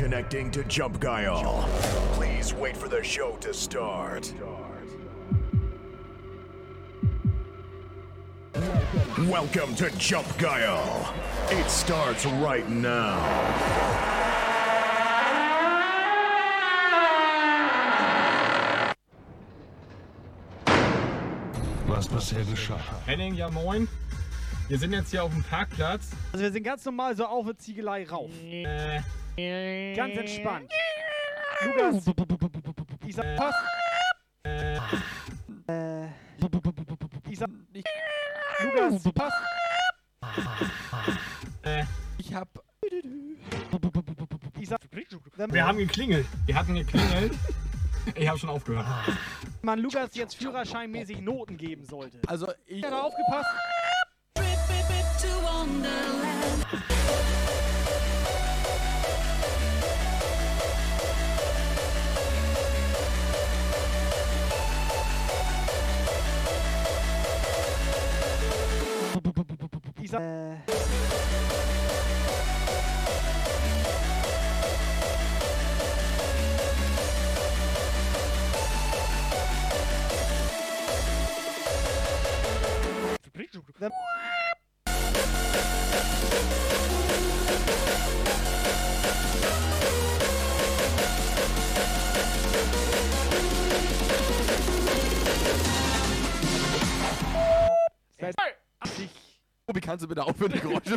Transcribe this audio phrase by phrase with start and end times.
[0.00, 1.68] connecting to Jump Guile.
[2.14, 4.32] Please wait for the show to start.
[9.28, 11.14] Welcome to Jump Guile.
[11.50, 13.20] It starts right now.
[21.86, 22.80] Was bisher geschah.
[23.04, 23.86] Henning, ja moin.
[24.68, 26.08] Wir sind jetzt hier auf dem Parkplatz.
[26.32, 28.30] Also wir sind ganz normal so auf eine Ziegelei rauf.
[28.42, 29.02] Äh,
[29.96, 30.70] Ganz entspannt.
[31.64, 32.04] Lukas.
[33.06, 33.54] Ich sag Pass.
[34.44, 36.06] Äh.
[37.28, 37.86] Ich sag nicht.
[38.62, 39.02] Lukas.
[39.14, 39.32] Pass.
[41.62, 41.84] äh,
[42.18, 42.48] Ich hab.
[44.58, 44.80] Ich sag.
[45.52, 46.26] wir haben geklingelt.
[46.46, 47.32] Wir hatten geklingelt.
[48.14, 48.86] Ich habe schon aufgehört.
[49.62, 52.20] man Lukas jetzt führerscheinmäßig Noten geben sollte.
[52.26, 52.82] Also ich.
[52.84, 53.48] Hat er aufgepasst?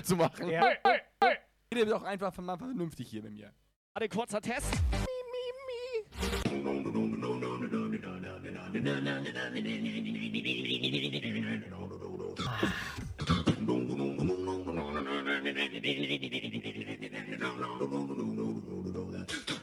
[0.04, 0.50] Zu machen?
[0.50, 0.64] Ja.
[1.74, 3.52] Rede doch einfach mal vernünftig hier mit mir.
[3.94, 4.74] Warte, kurzer Test.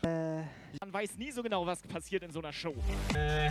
[0.03, 0.43] Äh,
[0.81, 2.75] man weiß nie so genau, was passiert in so einer Show.
[3.15, 3.51] Äh,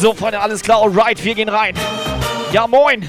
[0.00, 1.74] So, Freunde, alles klar, alright, wir gehen rein.
[2.52, 3.06] Ja, moin.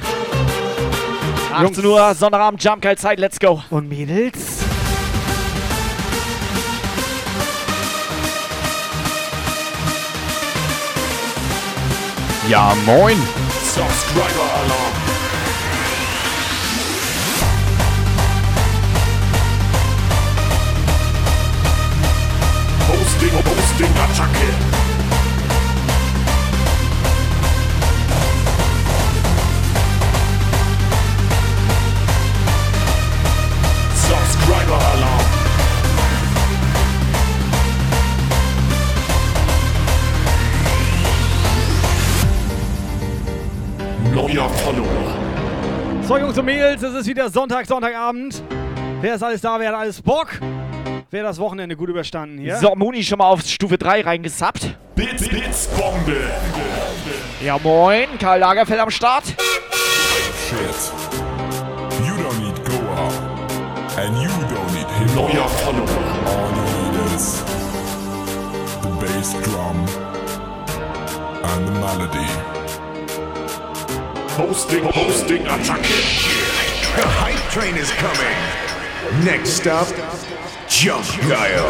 [1.53, 3.63] 18 Uhr, Sonnabend, Jump Geil Zeit, let's go.
[3.69, 4.57] und Mädels?
[12.49, 13.15] Ja, moin.
[13.63, 14.91] Subscriber Alarm.
[22.89, 24.80] Hosting, Hosting, Attacke.
[44.73, 46.03] verloren.
[46.03, 48.41] So, Jungs und Mädels, es ist wieder Sonntag, Sonntagabend.
[49.01, 49.59] Wer ist alles da?
[49.59, 50.27] Wer hat alles Bock?
[51.09, 52.57] Wer das Wochenende gut überstanden hier?
[52.57, 54.75] So, Muni schon mal auf Stufe 3 reingesappt.
[54.95, 56.17] Bits, Bits, Bombe.
[57.43, 58.07] Ja, moin.
[58.19, 59.23] Karl Lagerfeld am Start.
[59.25, 59.37] Shit.
[62.05, 63.13] You don't need go out.
[63.97, 65.15] And you don't need him.
[65.15, 65.87] Neuer Follower.
[66.27, 67.43] All you need is
[68.81, 69.85] the bass drum
[71.43, 72.50] and the melody.
[74.41, 76.01] Hosting, Hosting, Attacke.
[76.97, 79.23] The hype train is coming.
[79.23, 79.85] Next up,
[80.67, 81.69] Jump Guile.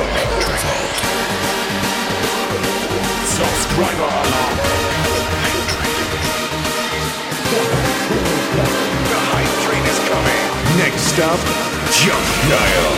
[3.27, 4.56] Subscriber Alarm.
[9.03, 10.47] The hype train is coming.
[10.79, 11.41] Next up,
[11.91, 12.95] Jump Guile.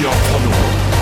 [0.00, 0.95] Neuer Follower.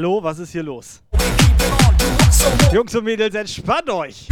[0.00, 1.02] Hallo, was ist hier los?
[2.72, 4.28] Jungs und Mädels, entspannt euch!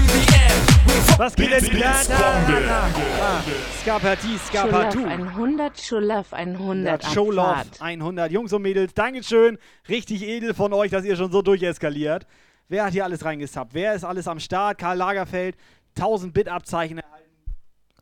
[1.19, 2.91] Was geht denn da, da, da.
[3.21, 3.43] Ah,
[3.79, 5.05] Skapartie, Schulaf Skapatu.
[5.05, 7.83] 100, Schulaf 100 Ja, Show Love Abfahrt.
[7.83, 8.33] 100.
[8.33, 9.59] Jungs und Mädels, Dankeschön.
[9.91, 12.27] Richtig edel von euch, dass ihr schon so durcheskaliert.
[12.69, 13.75] Wer hat hier alles reingesappt?
[13.75, 14.79] Wer ist alles am Start?
[14.79, 15.55] Karl Lagerfeld,
[15.99, 17.29] 1000 Bit-Abzeichen erhalten.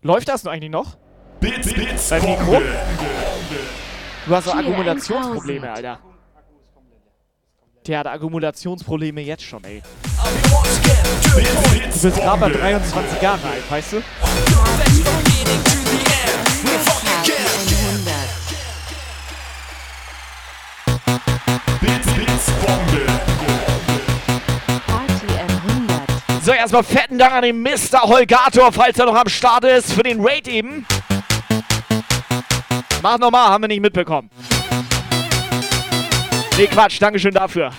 [0.02, 0.96] Läuft das eigentlich noch?
[1.40, 2.44] Blitz, Blitz, Dein Mikro?
[2.44, 2.76] Bombe.
[4.24, 5.64] Du hast doch 1000.
[5.64, 5.98] Alter.
[7.86, 9.80] Der hat Akkumulationsprobleme jetzt schon, ey.
[11.32, 12.58] Du bist gerade Bombe.
[12.58, 14.02] 23 Jahre alt, weißt du?
[14.20, 14.92] Party
[17.70, 18.14] 100.
[21.80, 23.06] Blitz, Blitz, Bombe.
[24.86, 26.44] Party 100.
[26.44, 28.02] So, erstmal fetten Dank an den Mr.
[28.02, 30.84] Holgator, falls er noch am Start ist, für den Raid eben.
[33.00, 34.28] Mach nochmal, haben wir nicht mitbekommen.
[36.58, 37.70] Nee, Quatsch, Dankeschön dafür.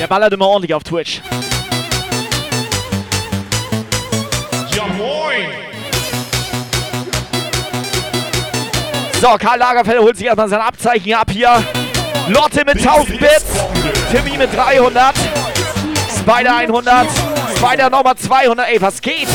[0.00, 1.20] Der ballert immer ordentlich auf Twitch.
[4.74, 5.50] Ja moin.
[9.20, 11.62] So, Karl Lagerfeld holt sich erstmal sein Abzeichen ab hier.
[12.28, 13.44] Lotte mit 1000 Bits.
[14.10, 15.14] Timmy mit 300.
[16.18, 17.06] Spider 100.
[17.56, 18.68] Spider nochmal 200.
[18.68, 19.28] Ey, was geht?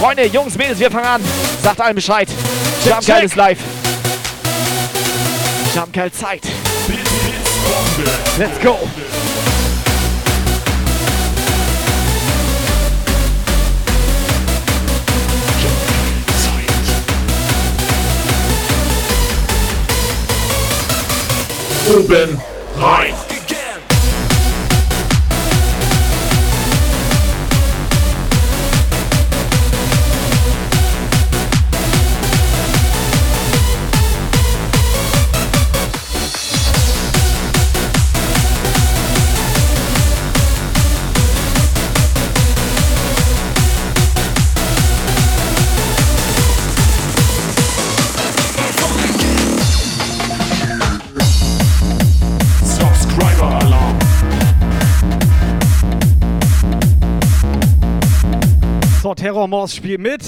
[0.00, 1.22] Freunde, Jungs, Mädels, wir fangen an.
[1.62, 2.26] Sagt allen Bescheid.
[2.86, 3.58] Jumpgeil ist live.
[5.74, 6.40] Jumpgeil Zeit.
[8.38, 8.78] Let's go.
[21.94, 22.40] Oben
[22.78, 23.29] rein.
[59.50, 60.22] Morse spielt mit.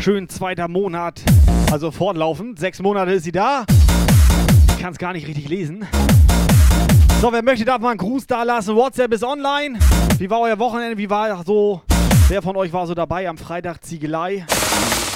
[0.00, 1.22] Schön zweiter Monat,
[1.70, 2.58] also fortlaufend.
[2.58, 3.64] Sechs Monate ist sie da.
[4.70, 5.86] Ich kann es gar nicht richtig lesen.
[7.20, 8.74] So, wer möchte, darf mal einen Gruß da lassen.
[8.74, 9.78] WhatsApp ist online.
[10.18, 10.98] Wie war euer Wochenende?
[10.98, 11.82] Wie war so.
[12.26, 14.44] Wer von euch war so dabei am Freitag Ziegelei?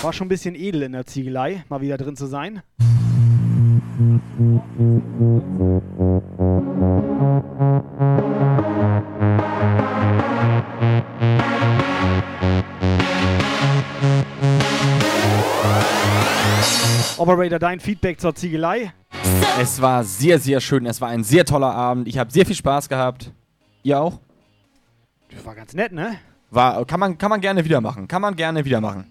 [0.01, 2.63] War schon ein bisschen edel in der Ziegelei, mal wieder drin zu sein.
[17.19, 18.93] Operator, dein Feedback zur Ziegelei?
[19.61, 20.87] Es war sehr, sehr schön.
[20.87, 22.07] Es war ein sehr toller Abend.
[22.07, 23.33] Ich habe sehr viel Spaß gehabt.
[23.83, 24.21] Ihr auch?
[25.31, 26.17] Das war ganz nett, ne?
[26.51, 28.09] War, kann, man, kann man gerne wieder machen.
[28.09, 29.05] Kann man gerne wieder machen.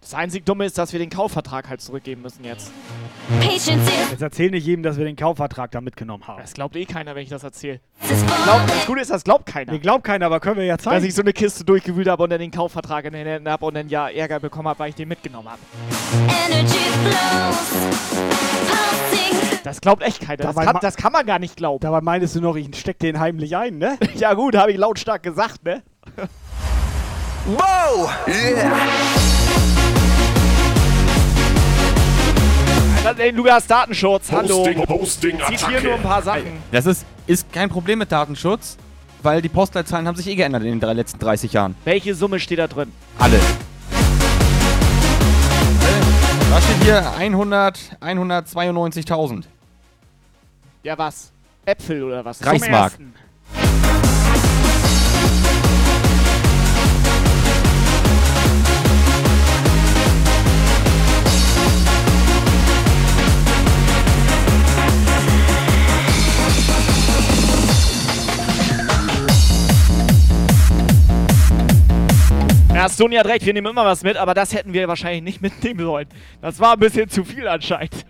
[0.00, 2.70] Das einzig Dumme ist, dass wir den Kaufvertrag halt zurückgeben müssen jetzt.
[3.40, 6.40] Jetzt erzähl nicht jedem, dass wir den Kaufvertrag da mitgenommen haben.
[6.40, 7.80] Das glaubt eh keiner, wenn ich das erzähle.
[8.08, 9.72] das Gute ist, das glaubt keiner.
[9.72, 11.04] Nee, glaubt keiner, aber können wir ja Dass zeigen.
[11.04, 13.74] ich so eine Kiste durchgewühlt habe und dann den Kaufvertrag in den Händen habe und
[13.74, 15.60] dann ja Ärger bekommen habe, weil ich den mitgenommen habe.
[19.64, 20.36] Das glaubt echt keiner.
[20.44, 21.80] Das kann, das kann man gar nicht glauben.
[21.80, 23.98] Dabei meintest du noch, ich steck den heimlich ein, ne?
[24.14, 25.82] Ja gut, habe ich lautstark gesagt, ne?
[27.46, 28.08] Whoa!
[28.28, 29.35] Yeah!
[33.18, 34.64] Ey, Lukas Datenschutz, hallo.
[34.64, 36.58] Posting, Posting, Zieht hier nur ein paar Sachen.
[36.72, 38.76] Das ist, ist kein Problem mit Datenschutz,
[39.22, 41.76] weil die Postleitzahlen haben sich eh geändert in den drei, letzten 30 Jahren.
[41.84, 42.92] Welche Summe steht da drin?
[43.18, 43.38] Alle.
[46.50, 47.12] Was steht hier?
[47.16, 49.44] 100, 192.000.
[50.82, 51.30] Ja, was?
[51.64, 52.38] Äpfel oder was?
[52.40, 52.92] Reichs- Zum Reichsmark.
[52.92, 53.14] Ersten.
[72.76, 75.40] Ja, Sony hat recht, wir nehmen immer was mit, aber das hätten wir wahrscheinlich nicht
[75.40, 76.06] mitnehmen sollen.
[76.42, 78.04] Das war ein bisschen zu viel anscheinend.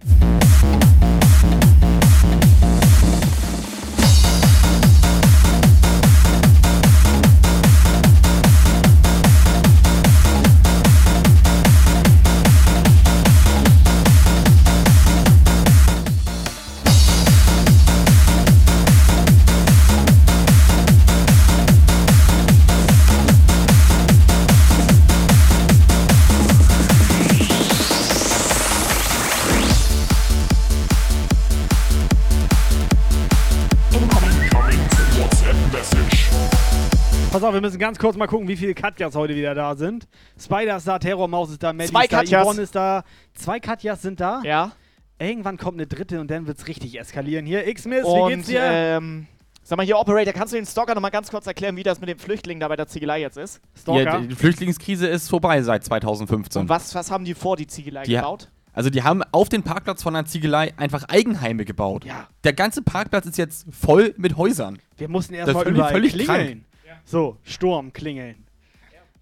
[37.36, 40.08] Pass auf, wir müssen ganz kurz mal gucken, wie viele Katjas heute wieder da sind.
[40.42, 42.46] Spider ist da, Terrormaus ist da, Maddie Zwei ist da, Katjas.
[42.46, 43.04] Yvonne ist da.
[43.34, 44.40] Zwei Katjas sind da.
[44.42, 44.72] Ja.
[45.18, 47.44] Irgendwann kommt eine dritte und dann wird's richtig eskalieren.
[47.44, 48.62] Hier, X-Miss, wie geht's dir?
[48.62, 49.26] ähm,
[49.62, 52.08] sag mal hier, Operator, kannst du den Stalker nochmal ganz kurz erklären, wie das mit
[52.08, 53.60] den Flüchtlingen da bei der Ziegelei jetzt ist?
[53.78, 54.02] Stalker?
[54.02, 56.62] Ja, die Flüchtlingskrise ist vorbei seit 2015.
[56.62, 58.48] Und was, was haben die vor, die Ziegelei Die- gebaut?
[58.72, 62.04] Also die haben auf den Parkplatz von der Ziegelei einfach Eigenheime gebaut.
[62.04, 62.28] Ja.
[62.44, 64.78] Der ganze Parkplatz ist jetzt voll mit Häusern.
[64.98, 66.65] Wir mussten erstmal überall völlig klingeln.
[67.08, 68.48] So, Sturm klingeln.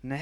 [0.01, 0.19] Ne?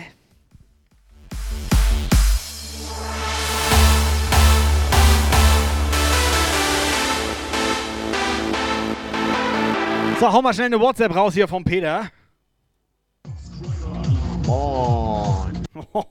[10.18, 12.10] So, hau mal schnell eine WhatsApp raus hier vom Peter.
[14.44, 15.62] Moin.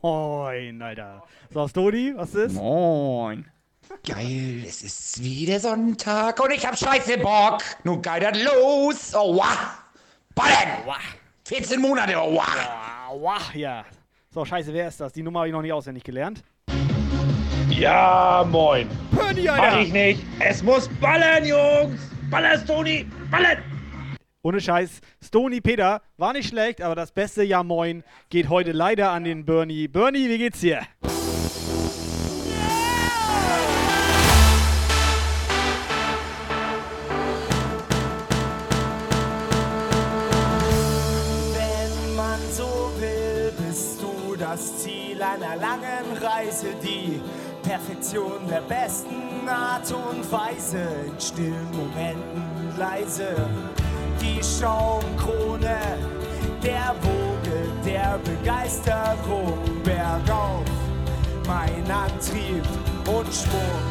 [0.01, 1.24] Moin, Alter.
[1.53, 2.53] So, Stodi, was ist?
[2.53, 3.46] Moin.
[4.08, 7.62] Geil, es ist wieder Sonntag und ich hab scheiße Bock.
[7.84, 9.13] Nun geht das los.
[9.13, 9.77] Oh, wah.
[10.34, 10.86] Ballen.
[11.51, 12.46] 14 Monate, oh, wah.
[12.48, 13.84] Ah, wah, ja.
[14.34, 15.12] So, scheiße, wer ist das?
[15.12, 16.41] Die Nummer habe ich noch nicht auswendig gelernt.
[17.70, 18.88] Ja, moin.
[19.13, 20.24] Pony, Mach ich nicht.
[20.39, 22.10] Es muss ballern, Jungs.
[22.29, 23.05] Ballern, Toni.
[23.29, 23.58] Ballern.
[24.43, 29.12] Ohne Scheiß, Stony Peter war nicht schlecht, aber das beste Ja Moin geht heute leider
[29.12, 29.89] an den Bernie.
[29.89, 30.88] Bernie, wie geht's dir?
[45.51, 47.22] Einer langen Reise, die
[47.63, 53.36] Perfektion der besten Art und Weise, in stillen Momenten leise,
[54.22, 55.77] die Schaumkrone
[56.63, 60.63] der Woge der Begeisterung bergauf,
[61.48, 62.63] mein Antrieb
[63.08, 63.81] und Schwung.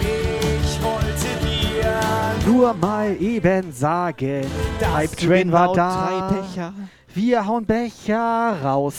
[0.00, 4.46] Ich wollte dir Nur mal eben sagen,
[4.78, 6.72] Dass Hype Train war genau da.
[7.16, 8.94] Wir hauen Becher raus.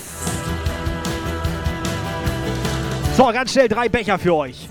[3.15, 4.67] So, ganz schnell drei Becher für euch.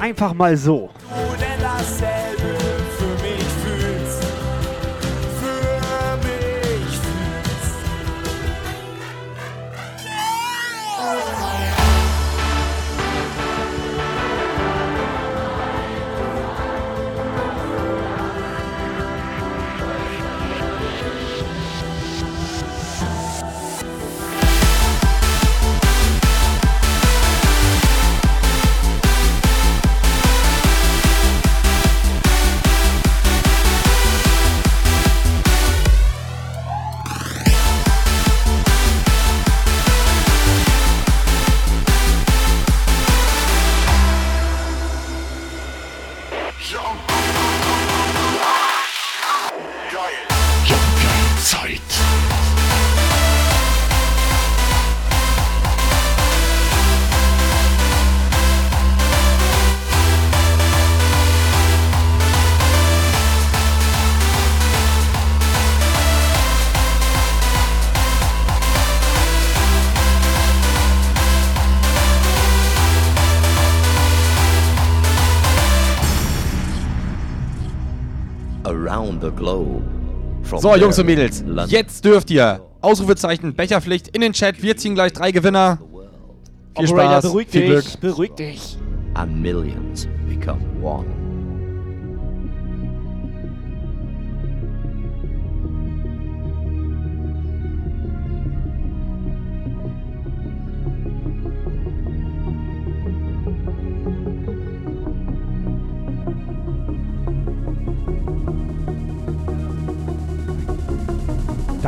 [0.00, 0.90] Einfach mal so.
[1.08, 2.29] du denn dasselbe
[80.56, 82.60] So, Jungs und Mädels, jetzt dürft ihr.
[82.80, 84.62] Ausrufezeichen, Becherpflicht in den Chat.
[84.62, 85.78] Wir ziehen gleich drei Gewinner.
[86.76, 88.00] Viel Operator, Spaß, beruhig viel dich, Glück.
[88.00, 88.78] beruhig dich.
[89.14, 91.29] and millions become one.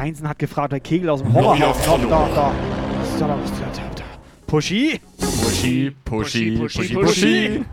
[0.02, 1.76] Deinsen hat gefragt, der Kegel aus dem Horrorhaus.
[1.87, 2.28] Da, da, da.
[2.28, 2.52] Da,
[3.21, 4.04] da, da, da, da.
[4.49, 5.00] Pushy?
[5.16, 7.64] Pushy, pushy, pushy, pushy.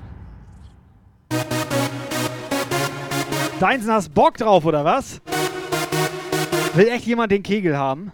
[3.59, 5.21] Deinsen, hast Bock drauf, oder was?
[6.75, 8.12] Will echt jemand den Kegel haben?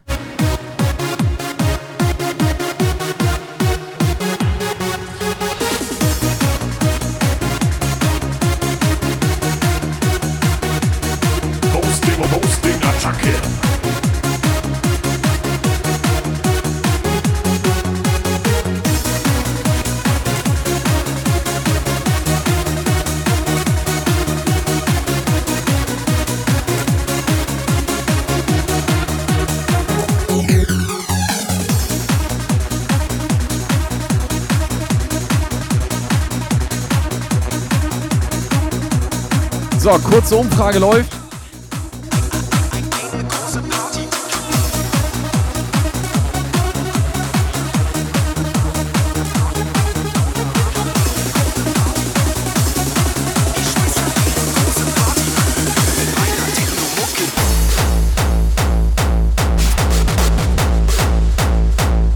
[39.86, 41.14] So, kurze Umfrage läuft.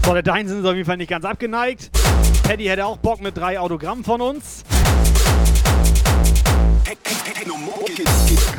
[0.04, 1.92] So, der Deinsen ist auf jeden Fall nicht ganz abgeneigt.
[2.42, 4.64] Paddy hätte auch Bock mit drei Autogrammen von uns.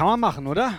[0.01, 0.72] Kann man machen, oder?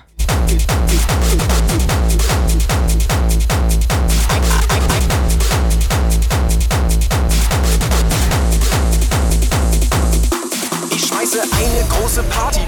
[10.90, 12.62] Ich schmeiße eine große Party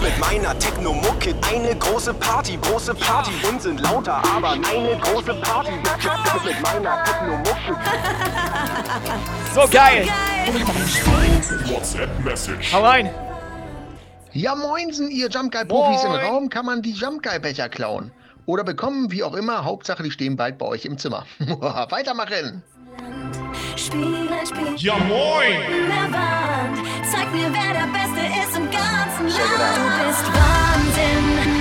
[0.00, 1.34] mit meiner Techno-Mucke.
[1.52, 7.76] Eine große Party, große Party und sind lauter, aber eine große Party mit meiner Techno-Mucke.
[9.54, 10.08] So geil.
[11.66, 12.72] WhatsApp-Message.
[12.72, 13.10] Hau rein.
[14.34, 16.20] Ja moinsen, ihr Jump Guy Profis im Moin.
[16.24, 18.12] Raum, kann man die Jump Guy Becher klauen.
[18.46, 21.26] Oder bekommen, wie auch immer, Hauptsache die stehen bald bei euch im Zimmer.
[21.38, 22.62] Weitermachen!
[24.76, 25.60] Ja moin.
[27.10, 29.76] Zeig mir, wer der Beste ist im ganzen Land.
[29.76, 31.51] Du bist Wahnsinn.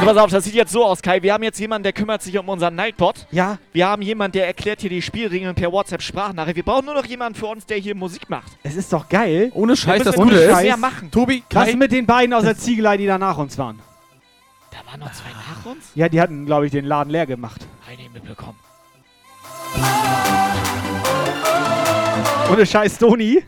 [0.00, 1.22] So, pass auf, das sieht jetzt so aus, Kai.
[1.22, 3.26] Wir haben jetzt jemanden, der kümmert sich um unseren Nightbot.
[3.30, 3.58] Ja.
[3.72, 6.56] Wir haben jemanden, der erklärt hier die Spielregeln per WhatsApp-Sprachnachricht.
[6.56, 8.52] Wir brauchen nur noch jemanden für uns, der hier Musik macht.
[8.62, 9.50] Es ist doch geil.
[9.54, 10.62] Ohne Scheiß, das wir Gute ist.
[10.62, 11.10] mehr machen.
[11.10, 13.78] Tobi, Was Kai, ist mit den beiden aus der Ziegelei, die da nach uns waren?
[14.70, 15.84] Da waren noch zwei nach uns?
[15.94, 17.60] Ja, die hatten, glaube ich, den Laden leer gemacht.
[17.88, 18.58] Eine mitbekommen.
[22.52, 23.42] Ohne Scheiß, Toni.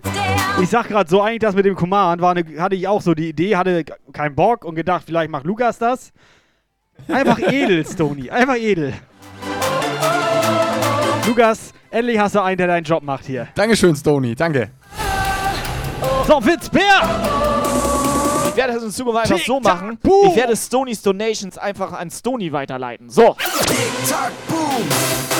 [0.62, 3.12] Ich sag gerade so, eigentlich das mit dem Command war eine, hatte ich auch so
[3.12, 6.10] die Idee, hatte keinen Bock und gedacht, vielleicht macht Lukas das.
[7.08, 8.30] Einfach edel, Stony.
[8.30, 8.94] Einfach edel.
[11.26, 13.48] Lukas, endlich hast du einen, der deinen Job macht hier.
[13.54, 14.70] Dankeschön, Stony, danke.
[16.26, 17.02] So, Witzbär!
[18.48, 19.98] Ich werde es in Zukunft einfach so machen.
[20.30, 23.10] Ich werde Stonys Donations einfach an Stony weiterleiten.
[23.10, 23.36] So.
[23.66, 25.33] Tick-Tack, Boom!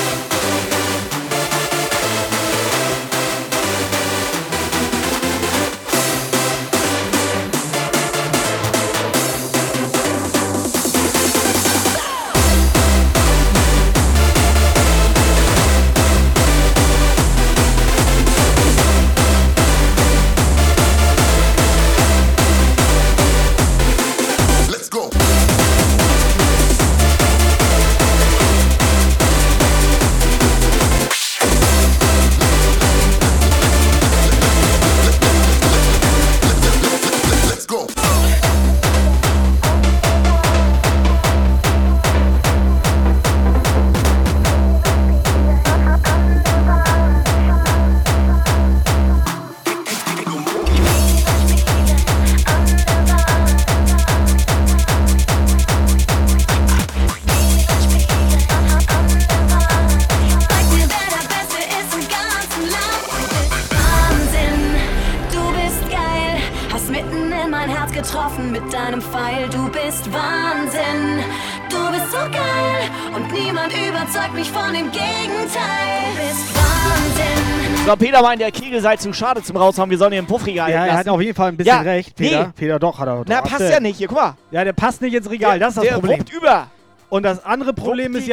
[67.94, 69.48] Getroffen mit deinem Pfeil.
[69.50, 71.22] Du bist Wahnsinn,
[71.70, 72.90] du bist so geil.
[73.14, 76.02] Und niemand überzeugt mich von dem Gegenteil.
[76.10, 77.86] Du bist Wahnsinn.
[77.86, 79.88] So, Peter meint, der Kegel sei zu schade zum Raushauen.
[79.90, 82.16] Wir sollen ihn im Puffregal Ja, er hat auf jeden Fall ein bisschen Ja, recht,
[82.16, 82.46] Peter.
[82.46, 82.52] nee.
[82.56, 83.24] Peter, doch, hat er.
[83.26, 83.50] Na, doch.
[83.50, 83.98] passt ja nicht.
[83.98, 84.34] Hier, guck mal.
[84.50, 86.18] Ja, der passt nicht ins Regal, das ist das der Problem.
[86.18, 86.66] wuppt über.
[87.10, 88.30] Und das andere Problem Wupp ist die,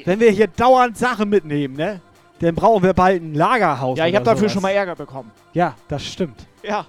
[0.00, 2.00] ja, wenn wir hier dauernd Sachen mitnehmen, ne?
[2.40, 3.98] dann brauchen wir bald ein Lagerhaus.
[3.98, 5.30] Ja, ich habe dafür schon mal Ärger bekommen.
[5.54, 6.46] Ja, das stimmt.
[6.62, 6.84] Ja.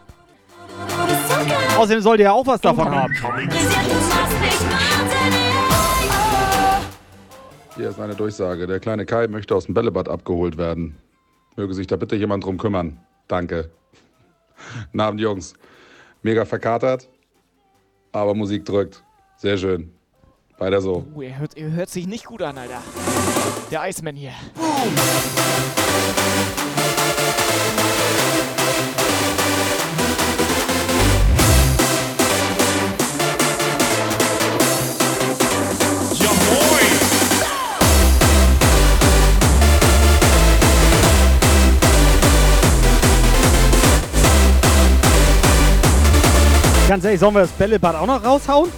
[1.77, 3.13] Außerdem sollt ihr ja auch was davon haben.
[7.75, 8.67] Hier ist eine Durchsage.
[8.67, 10.97] Der kleine Kai möchte aus dem Bällebad abgeholt werden.
[11.55, 12.99] Möge sich da bitte jemand drum kümmern.
[13.27, 13.69] Danke.
[14.85, 15.53] Guten Abend, Jungs.
[16.21, 17.07] Mega verkatert,
[18.11, 19.03] aber Musik drückt.
[19.37, 19.93] Sehr schön.
[20.57, 21.05] Weiter so.
[21.15, 22.81] Oh, er hört, er hört sich nicht gut an, Alter.
[23.71, 24.33] Der Iceman hier.
[28.97, 29.08] Ja
[46.89, 48.71] Ganz ehrlich, sollen wir das Bällebad auch noch raushauen?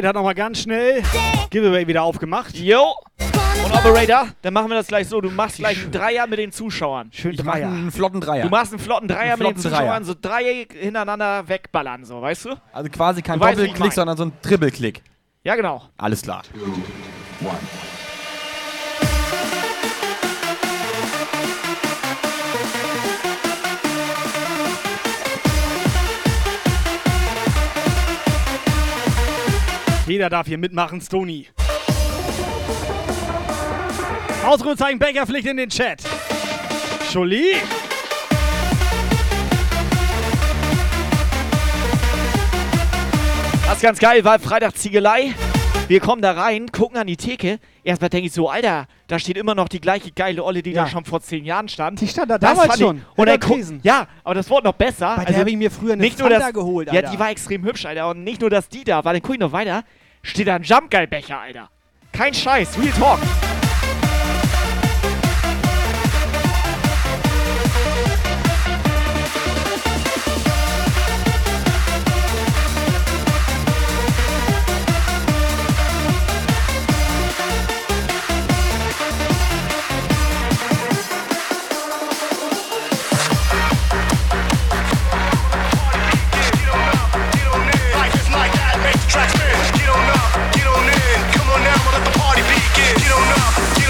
[0.00, 1.02] Operator hat nochmal ganz schnell
[1.50, 2.56] Giveaway wieder aufgemacht.
[2.56, 2.94] Jo!
[3.64, 5.20] Und Operator, dann machen wir das gleich so.
[5.20, 7.10] Du machst gleich einen Dreier mit den Zuschauern.
[7.12, 8.44] Schön Ich mache einen flotten Dreier.
[8.44, 9.80] Du machst einen flotten Dreier Einen mit den flotten Dreier.
[9.80, 12.54] Zuschauern, so drei hintereinander wegballern, so, weißt du?
[12.72, 15.02] Also quasi kein Doppelklick, sondern so ein Trippelklick.
[15.44, 15.82] Ja, genau.
[15.98, 16.42] Alles klar.
[30.10, 31.46] Jeder darf hier mitmachen, Stony.
[34.44, 36.02] Ausrufezeichen Bäckerpflicht in den Chat.
[37.12, 37.54] Jolie.
[43.64, 45.32] Das ist ganz geil, weil Freitag Ziegelei.
[45.86, 47.58] Wir kommen da rein, gucken an die Theke.
[47.82, 50.86] Erstmal denke ich so, Alter, da steht immer noch die gleiche geile Olle, die da
[50.86, 52.00] schon vor zehn Jahren stand.
[52.00, 53.80] Die stand da Das damals schon, Und dann guck, Tresen.
[53.82, 55.08] ja, aber das wurde noch besser.
[55.10, 57.10] Also Bei der hab ich mir früher eine nicht nur Fanta das, geholt, Ja, Alter.
[57.10, 58.08] die war extrem hübsch, Alter.
[58.10, 59.82] Und nicht nur, dass die da war, dann guck ich noch weiter.
[60.22, 61.70] Steht da ein Jumpgeil-Becher, Alter.
[62.12, 63.49] Kein Scheiß, Real Talk.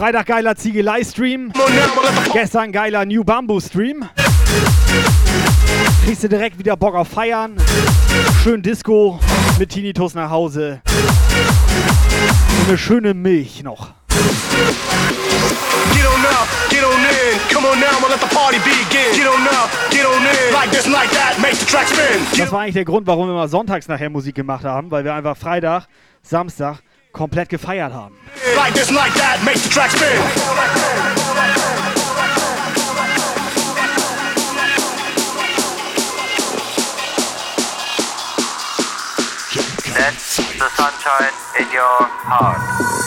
[0.00, 1.52] Freitag geiler Ziegelei-Stream.
[2.32, 4.08] Gestern geiler New Bamboo-Stream.
[6.06, 7.58] Kriegst du direkt wieder Bock auf Feiern.
[8.42, 9.20] Schön Disco
[9.58, 10.80] mit Tinnitus nach Hause.
[12.60, 13.90] Und eine schöne Milch noch.
[14.08, 17.54] Get on up, get on in.
[17.54, 19.12] Come on now, let the party begin.
[19.12, 20.54] Get on up, get on in.
[20.54, 22.22] Like this, like that, make the track spin.
[22.38, 25.12] Das war eigentlich der Grund, warum wir mal sonntags nachher Musik gemacht haben, weil wir
[25.12, 25.88] einfach Freitag,
[26.22, 26.78] Samstag
[27.12, 28.16] komplett gefeiert haben.
[28.56, 30.08] Like this, like that, make the track spin.
[39.94, 42.99] That's the sunshine in your heart.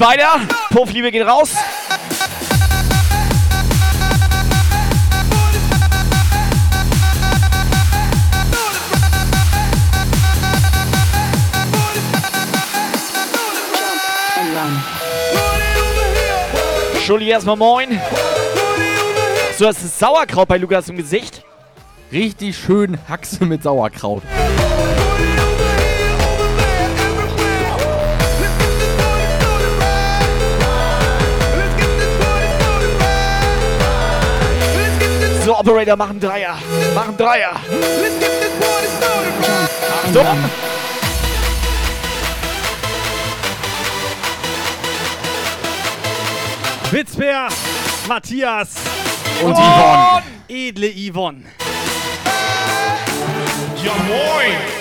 [0.00, 1.50] Spider, Puffliebe geht raus.
[17.04, 18.00] Schulli erstmal moin.
[19.56, 21.42] So, das ist Sauerkraut bei Lukas im Gesicht.
[22.12, 24.22] Richtig schön Haxe mit Sauerkraut.
[35.88, 36.58] So, Operator, machen Dreier.
[36.94, 37.52] Machen Dreier.
[40.04, 40.26] Achtung.
[46.90, 47.48] Witzbär,
[48.06, 48.68] Matthias
[49.42, 50.22] Und Yvonne.
[50.48, 51.44] Edle Yvonne.
[53.82, 54.77] Ja moin!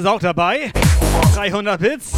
[0.00, 0.72] Ist auch dabei.
[1.34, 2.12] 300 Bits.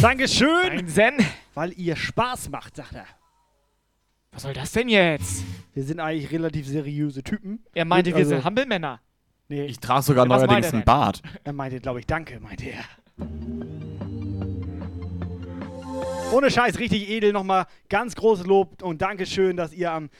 [0.00, 0.68] Dankeschön.
[0.68, 1.14] Deinsen.
[1.54, 3.06] Weil ihr Spaß macht, sagt er.
[4.32, 5.44] Was soll das denn jetzt?
[5.72, 7.64] Wir sind eigentlich relativ seriöse Typen.
[7.74, 9.00] Er meinte, wir Also- sind Hampelmänner.
[9.48, 10.84] Nee, Ich trage sogar Was neuerdings er einen?
[10.84, 11.22] Bart.
[11.44, 12.84] er meinte, glaube ich, danke, meinte er.
[16.32, 17.32] Ohne Scheiß, richtig edel.
[17.32, 20.10] Nochmal ganz großes Lob und Dankeschön, dass ihr am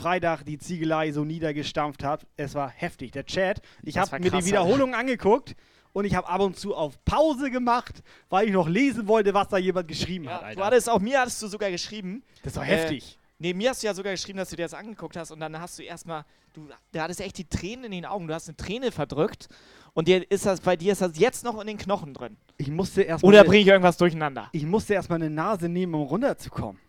[0.00, 2.26] Freitag die Ziegelei so niedergestampft hat.
[2.36, 3.12] Es war heftig.
[3.12, 5.54] Der Chat, ich habe mir die krass, Wiederholungen angeguckt
[5.92, 9.48] und ich habe ab und zu auf Pause gemacht, weil ich noch lesen wollte, was
[9.48, 10.42] da jemand geschrieben hat.
[10.42, 10.60] Alter.
[10.60, 12.22] Du hattest auch mir hattest du sogar geschrieben.
[12.42, 13.18] Das war heftig.
[13.20, 15.40] Äh, nee, mir hast du ja sogar geschrieben, dass du dir das angeguckt hast und
[15.40, 18.48] dann hast du erstmal, du, du hattest echt die Tränen in den Augen, du hast
[18.48, 19.48] eine Träne verdrückt
[19.92, 22.36] und dir ist das, bei dir ist das jetzt noch in den Knochen drin.
[22.56, 24.48] Ich musste erst Oder mal- bringe ich irgendwas durcheinander?
[24.52, 26.80] Ich musste erstmal eine Nase nehmen, um runterzukommen.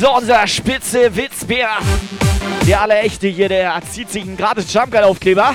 [0.00, 1.68] So, unser spitze Witzbär.
[2.66, 5.54] Der allerechte hier, der zieht sich einen gratis Jumpguard-Aufkleber.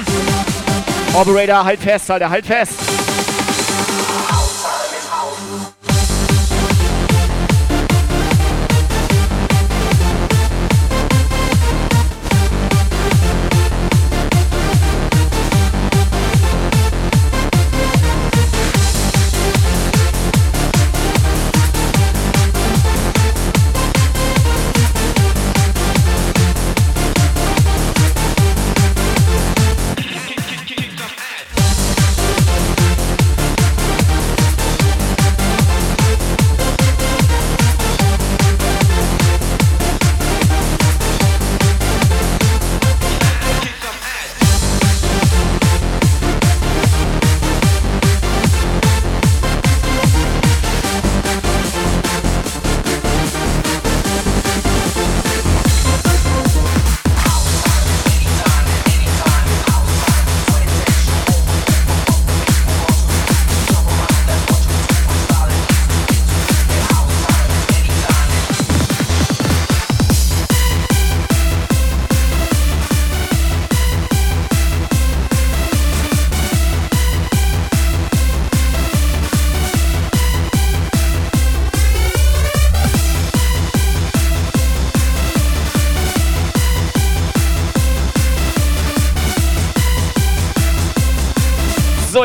[1.16, 2.76] Operator, halt fest, Alter, halt fest.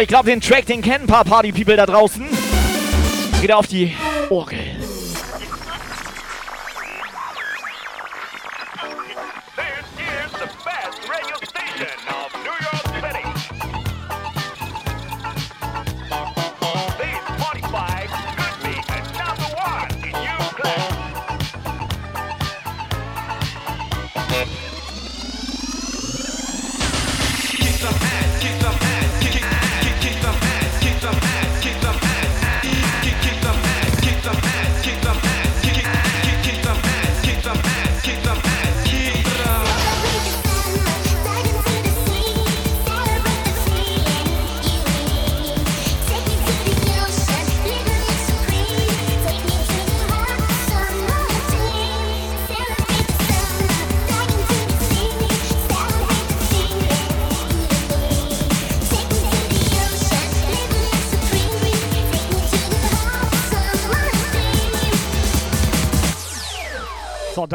[0.01, 2.27] Ich glaube, den Track, den kennen ein paar Party-People da draußen.
[3.43, 3.95] Geht auf die
[4.31, 4.80] Orgel.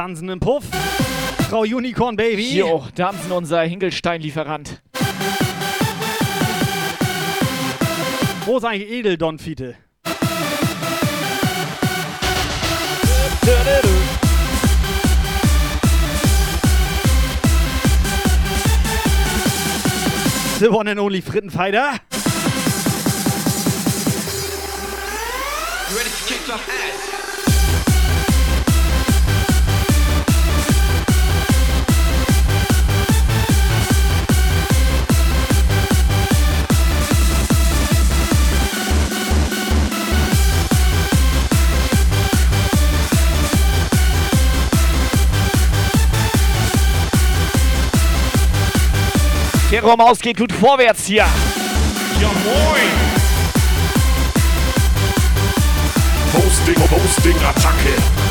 [0.05, 0.65] So, Dansen im Puff.
[1.49, 2.57] Frau Unicorn Baby.
[2.57, 4.79] Jo, Damsen, unser Hinkelstein-Lieferant.
[8.45, 9.73] Wo ist eigentlich Edeldonfite?
[20.59, 21.99] The one and only Frittenfighter.
[49.85, 51.27] Terrormaus geht gut vorwärts hier.
[52.19, 52.91] Ja moin!
[56.33, 58.24] Posting, Posting, Attacke.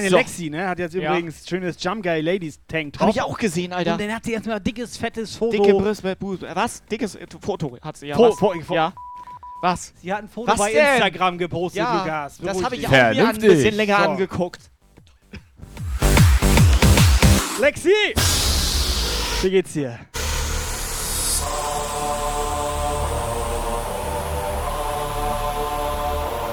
[0.00, 0.10] Kleine Lexi.
[0.10, 0.16] Die kleine So.
[0.16, 1.10] Lexi, ne, hat jetzt Ja.
[1.10, 3.92] übrigens schönes Jump Guy Ladies Tank Hab ich auch gesehen, Alter.
[3.92, 5.52] Und dann hat sie erstmal dickes, fettes Foto.
[5.62, 6.16] Dicke Brüste,
[6.54, 6.84] was?
[6.86, 8.16] Dickes äh, Foto hat sie, ja.
[8.16, 8.38] Fo- was?
[8.38, 8.92] Fo- Fo- ja.
[9.62, 9.94] Was?
[10.02, 10.94] Sie hat ein Foto Was bei denn?
[10.96, 12.38] Instagram gepostet, Ja, Lukas.
[12.38, 14.10] das habe ich auch mir ein bisschen länger So.
[14.10, 14.60] angeguckt.
[17.60, 17.88] Lexi!
[19.42, 19.98] Wie geht's dir?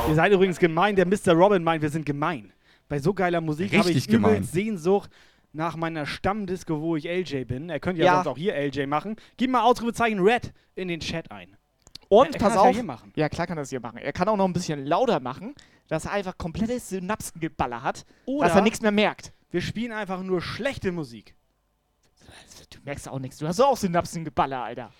[0.09, 0.95] Ihr seid übrigens gemein.
[0.95, 1.33] Der Mr.
[1.33, 2.51] Robin meint, wir sind gemein.
[2.91, 4.33] Bei so geiler Musik habe ich gemein.
[4.35, 5.09] übelst Sehnsucht
[5.53, 7.69] nach meiner Stammdisco, wo ich LJ bin.
[7.69, 8.13] Er könnte ja, Ja.
[8.15, 9.15] sonst auch hier LJ machen.
[9.37, 11.55] Gib mal Ausrufezeichen Red in den Chat ein.
[12.09, 12.75] Und Er kann pass das ja auf.
[12.75, 13.13] hier machen.
[13.15, 13.97] Ja, klar kann er das hier machen.
[13.99, 15.55] Er kann auch noch ein bisschen lauter machen,
[15.87, 19.31] dass er einfach komplettes Synapsengeballer hat, Oder dass er nichts mehr merkt.
[19.51, 21.33] wir spielen einfach nur schlechte Musik.
[22.71, 23.37] Du merkst auch nichts.
[23.37, 24.91] Du hast auch Synapsengeballer, Alter.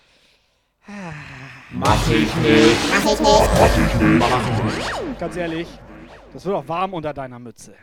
[1.72, 2.76] Mach ich nicht.
[2.90, 3.20] Mach ich nicht.
[3.20, 4.18] Mach ich nicht.
[4.18, 4.64] Mach ich
[5.04, 5.18] nicht.
[5.18, 5.68] Ganz ehrlich,
[6.32, 7.74] das wird auch warm unter deiner Mütze.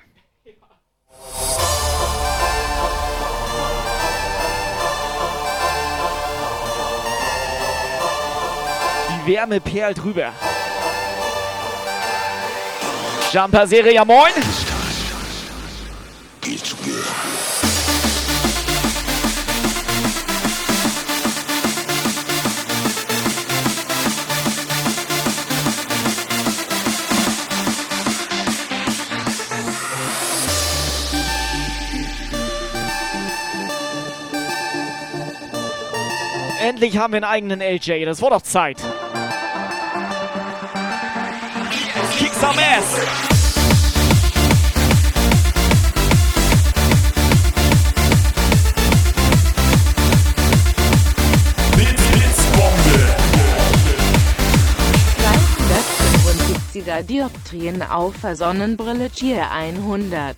[9.11, 10.31] Die Wärme perlt rüber.
[13.31, 14.33] Jumper Serie, ja moin.
[36.81, 38.05] Endlich haben wir einen eigenen LJ.
[38.05, 38.77] Das war doch Zeit.
[42.17, 42.95] Kick some ass.
[56.29, 60.37] und 70er Dioptrien auf Sonnenbrille Cheer 100.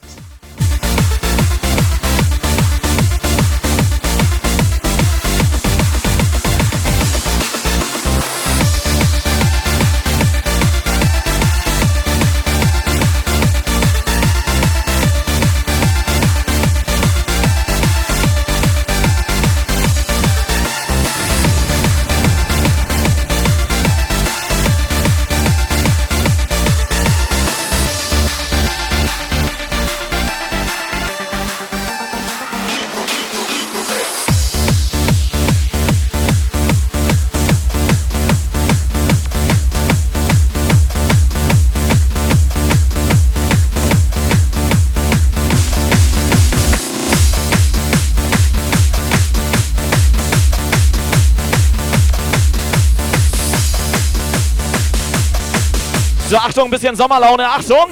[56.32, 57.46] So, Achtung, ein bisschen Sommerlaune.
[57.46, 57.90] Achtung!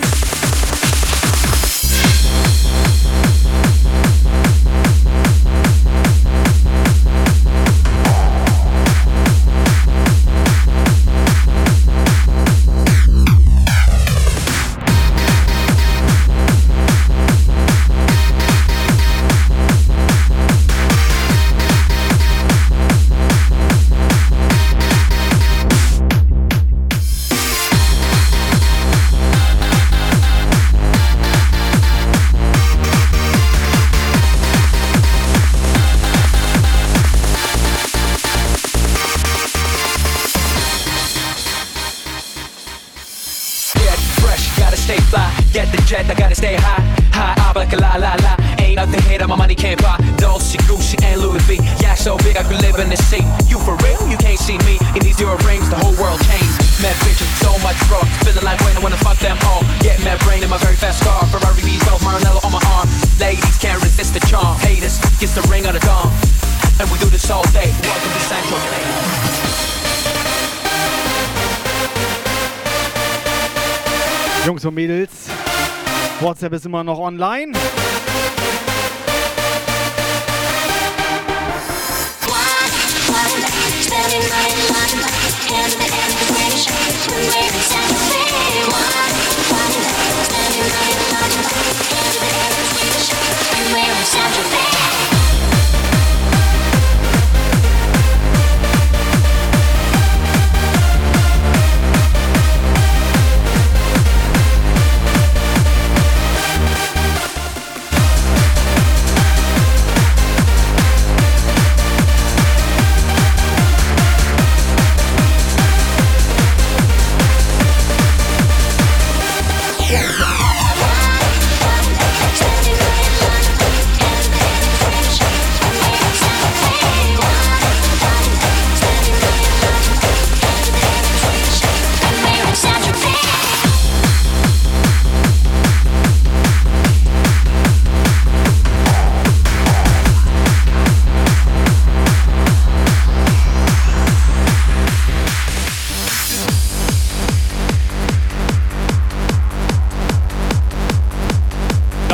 [76.60, 77.54] Ist immer noch online.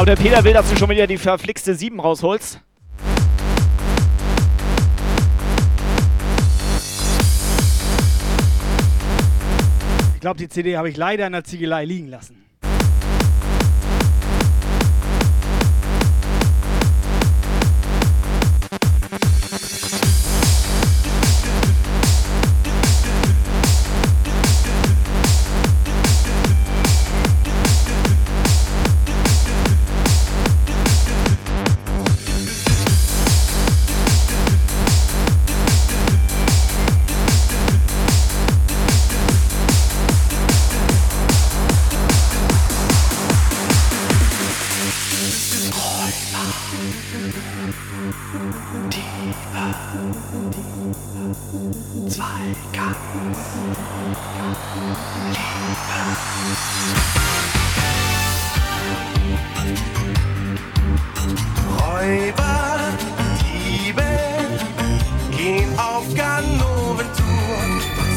[0.06, 2.62] Und der Peter will, dass du schon wieder die verflixte 7 rausholst.
[10.14, 12.45] Ich glaube, die CD habe ich leider in der Ziegelei liegen lassen.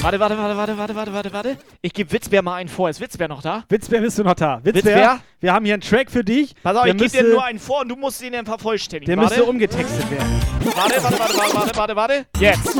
[0.08, 1.56] Warte, warte, warte, warte, warte, warte, warte, warte.
[1.82, 2.88] Ich gebe Witzbär mal einen vor.
[2.88, 3.64] Ist Witzbär noch da?
[3.68, 4.58] Witzbär, bist du noch da?
[4.62, 5.20] Witzbär, Witzbär?
[5.40, 6.54] wir haben hier einen Track für dich.
[6.62, 9.14] Pass auf, Der ich gebe dir nur einen vor und du musst ihn dann vervollständigen.
[9.14, 9.36] Der warte.
[9.36, 10.40] müsste umgetextet werden.
[10.64, 12.26] Warte, warte, warte, warte, warte, warte, warte.
[12.40, 12.74] Jetzt.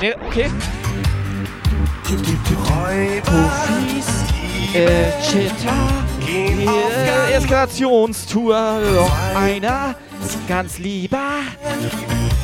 [0.00, 0.50] Nee, okay.
[3.22, 4.08] Profis,
[4.74, 9.94] äh, Cheetah, hier, Eskalationstour, noch einer,
[10.48, 11.22] ganz lieber,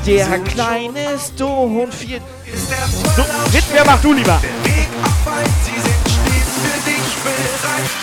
[0.07, 2.20] der kleine ist und viel.
[2.55, 4.40] So, Witzbär, mach du lieber.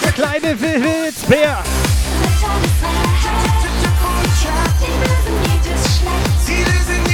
[0.01, 1.63] Der kleine Wi- Witzbär.
[6.45, 7.05] Sie lösen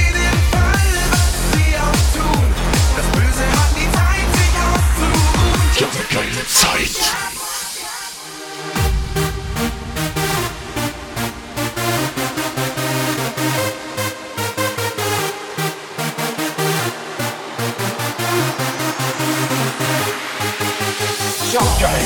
[21.52, 21.98] sich auszuruhen.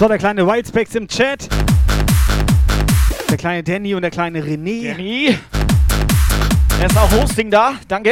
[0.03, 1.49] So, der kleine Wildspecs im Chat.
[3.31, 4.91] Der kleine Danny und der kleine René.
[4.91, 5.39] Danny.
[6.81, 7.75] Er ist auch Hosting da.
[7.87, 8.11] Danke.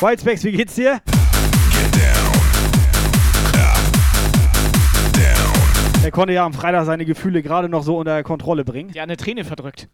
[0.00, 1.02] Wildspecs, wie geht's dir?
[6.02, 8.88] Er konnte ja am Freitag seine Gefühle gerade noch so unter Kontrolle bringen.
[8.94, 9.90] Ja, eine Träne verdrückt.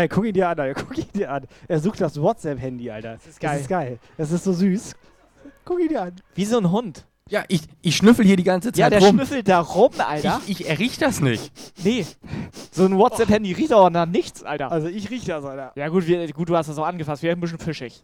[0.00, 0.82] Geil, guck ihn dir an, Alter.
[0.86, 1.46] Guck ihn dir an.
[1.68, 3.18] Er sucht das WhatsApp-Handy, Alter.
[3.24, 3.52] Das geil.
[3.52, 3.98] Das ist geil.
[4.16, 4.94] Das ist so süß.
[5.66, 6.16] Guck ihn dir an.
[6.34, 7.04] Wie so ein Hund.
[7.28, 9.16] Ja, ich, ich schnüffel hier die ganze Zeit Ja, der rum.
[9.16, 10.40] schnüffelt da rum, Alter.
[10.46, 11.52] Ich, ich erriech das nicht.
[11.84, 12.06] Nee.
[12.72, 14.72] So ein WhatsApp-Handy riecht auch nach nichts, Alter.
[14.72, 15.72] Also ich riech das, Alter.
[15.76, 17.22] Ja gut, wir, gut, du hast das auch angefasst.
[17.22, 18.02] Wir ein bisschen fischig.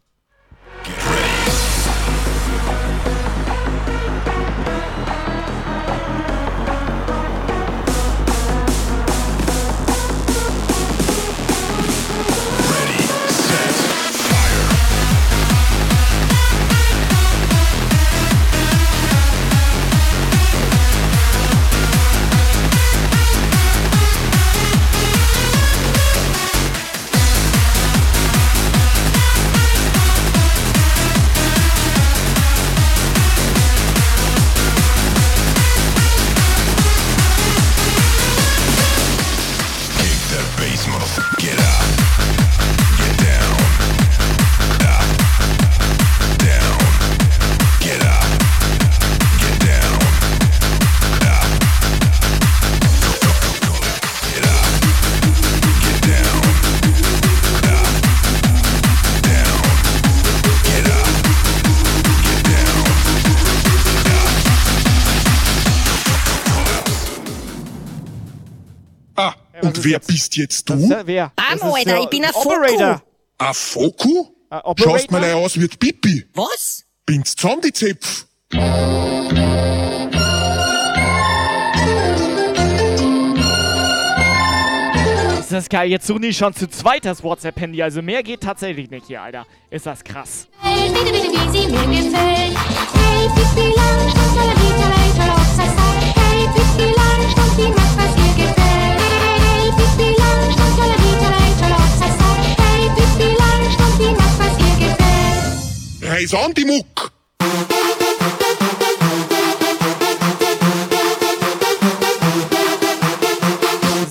[69.77, 70.75] Und wer bist jetzt du?
[70.75, 71.33] ja wer?
[71.37, 73.03] Das Amo, Alter, ich bin ein Operator.
[73.39, 74.27] A Foku?
[74.51, 74.61] Äh?
[74.79, 76.27] Schaust mal aus wie Pipi.
[76.35, 76.85] Was?
[77.05, 78.27] Bin's zusammen, die Zepf?
[85.39, 85.91] Ist das geil.
[85.91, 87.83] Jetzt suchen die schon zu zweit das WhatsApp-Handy.
[87.83, 89.47] Also mehr geht tatsächlich nicht hier, Alter.
[89.71, 90.49] Ist das krass.
[90.61, 92.57] Hey, bitte, bitte, wie sie mir gefällt.
[92.95, 93.29] Hey,
[95.27, 95.87] Lopsasa.
[96.17, 98.26] Hey, Pipi Langstrumpf, die macht, was
[106.17, 107.13] Reis an, die Muck!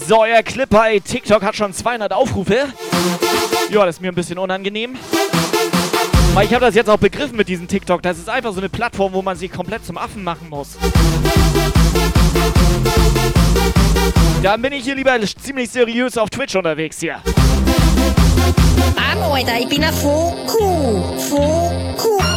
[0.08, 2.68] So, euer Clip bei TikTok hat schon 200 Aufrufe.
[3.72, 4.96] Ja, das ist mir ein bisschen unangenehm.
[6.36, 8.04] Weil ich habe das jetzt auch begriffen mit diesem TikTok.
[8.04, 10.78] Das ist einfach so eine Plattform, wo man sich komplett zum Affen machen muss.
[14.44, 17.24] Dann bin ich hier lieber ziemlich seriös auf Twitch unterwegs hier.
[18.98, 21.38] i'm 题变得苦苦苦
[21.98, 22.35] 苦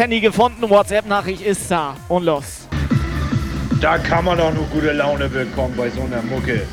[0.00, 1.94] WhatsApp-Handy gefunden, WhatsApp-Nachricht ist da.
[2.08, 2.66] Und los.
[3.82, 6.66] Da kann man doch nur gute Laune bekommen bei so einer Mucke.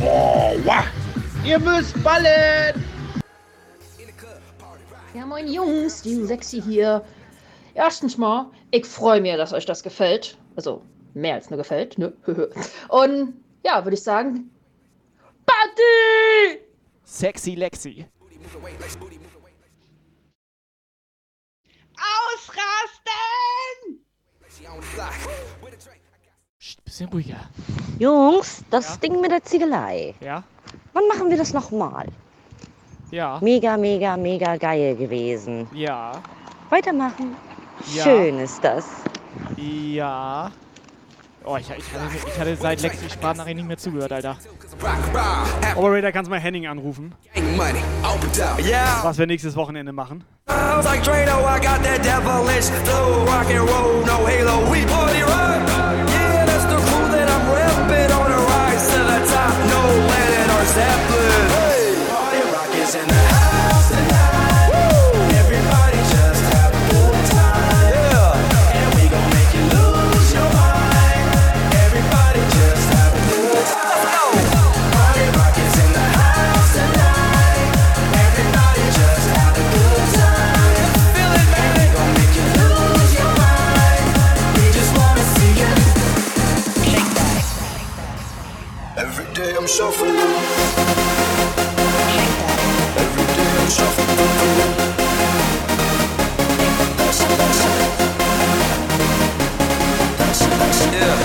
[0.00, 0.84] Oh, wah.
[1.44, 2.84] Ihr müsst ballen!
[5.12, 7.04] Ja, moin Jungs, die Sexy hier.
[7.74, 10.38] Erstens mal, ich freue mich, dass euch das gefällt.
[10.54, 10.82] Also,
[11.14, 12.12] mehr als nur gefällt, ne?
[12.88, 13.34] Und
[13.64, 14.48] ja, würde ich sagen,
[15.46, 16.60] Party!
[17.02, 18.06] Sexy Lexi.
[26.58, 27.40] Psst, bisschen ruhiger.
[27.98, 30.14] Jungs, das Ding mit der Ziegelei.
[30.20, 30.44] Ja?
[30.92, 32.06] Wann machen wir das nochmal?
[33.10, 33.38] Ja.
[33.42, 35.68] Mega, mega, mega geil gewesen.
[35.72, 36.12] Ja.
[36.70, 37.36] Weitermachen.
[37.94, 38.04] Ja.
[38.04, 38.86] Schön ist das.
[39.56, 40.50] Ja.
[41.44, 44.36] Oh, ich, ich, hatte, ich hatte seit Lexi Sprachnachricht nicht mehr zugehört, Alter.
[45.76, 47.14] Operator, kannst du mal Henning anrufen?
[49.02, 50.24] Was wir nächstes Wochenende machen.
[50.48, 52.02] I was like Drano, I got that
[89.42, 90.16] day I'm shuffling.
[93.02, 94.08] Every day I'm shuffling.
[100.92, 101.16] Yeah,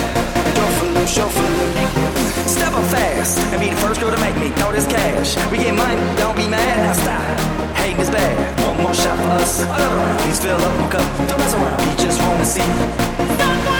[0.55, 1.55] shuffling, shuffling.
[2.47, 5.35] Step up fast and be the first girl to make me throw this cash.
[5.51, 7.21] We get money, don't be mad, now stop.
[7.77, 8.35] Hating is bad.
[8.67, 9.63] One more shot for us.
[10.23, 11.27] Please fill up my cup.
[11.27, 11.79] Don't mess around.
[11.87, 13.76] We just wanna see.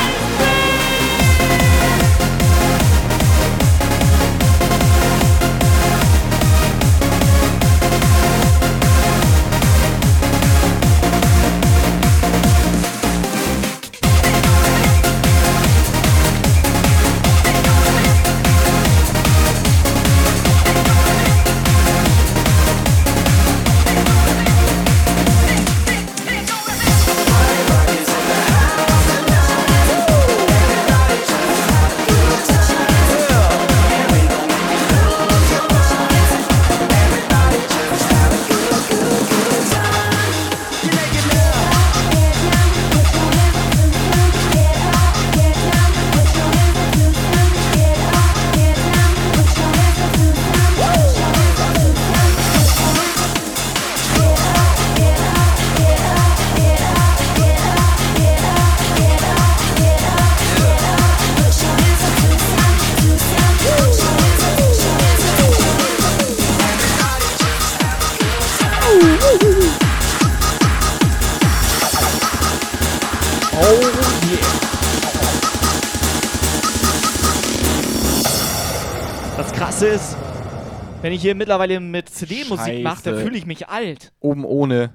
[81.18, 84.14] Ich hier mittlerweile mit CD-Musik mache, dann fühle ich mich alt.
[84.20, 84.94] Oben ohne.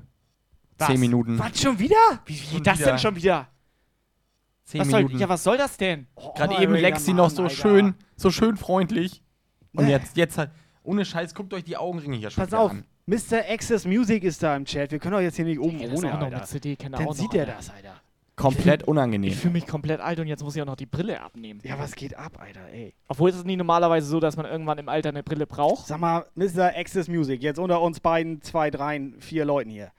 [0.78, 0.88] Was?
[0.88, 1.38] 10 Minuten.
[1.38, 1.96] Was, schon wieder?
[2.26, 2.88] Wie, wie Schon das wieder.
[2.90, 3.48] denn schon wieder?
[4.64, 5.18] 10 was soll, Minuten.
[5.20, 6.06] ja, was soll das denn?
[6.34, 7.54] Gerade Oh, eben Lexi noch Mann, so Alter.
[7.54, 9.22] schön, so schön freundlich.
[9.74, 9.90] Und Nee.
[9.92, 10.50] jetzt, jetzt halt,
[10.82, 12.84] ohne Scheiß, guckt euch die Augenringe hier schon Pass auf, an.
[13.06, 13.40] Mr.
[13.48, 14.92] Access Music ist da im Chat.
[14.92, 16.36] Wir können doch jetzt hier nicht oben ohne, noch Alter.
[16.38, 18.00] mit CD, Dann sieht noch, er das, Alter.
[18.36, 19.30] Komplett unangenehm.
[19.30, 21.60] Ich fühle mich komplett alt und jetzt muss ich auch noch die Brille abnehmen.
[21.62, 22.94] Ja, was geht ab, Alter, ey?
[23.08, 25.86] Obwohl es ist nie normalerweise so, dass man irgendwann im Alter eine Brille braucht.
[25.86, 26.74] Sag mal, Mr.
[26.74, 29.92] Access Music, jetzt unter uns beiden, zwei, dreien, vier Leuten hier.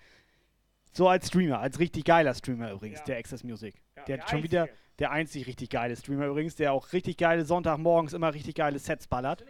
[0.91, 3.75] So als Streamer, als richtig geiler Streamer übrigens, der Access Music.
[4.07, 4.67] der hat schon wieder
[4.99, 9.07] der einzig richtig geile Streamer übrigens, der auch richtig geile Sonntagmorgens immer richtig geile Sets
[9.07, 9.43] ballert.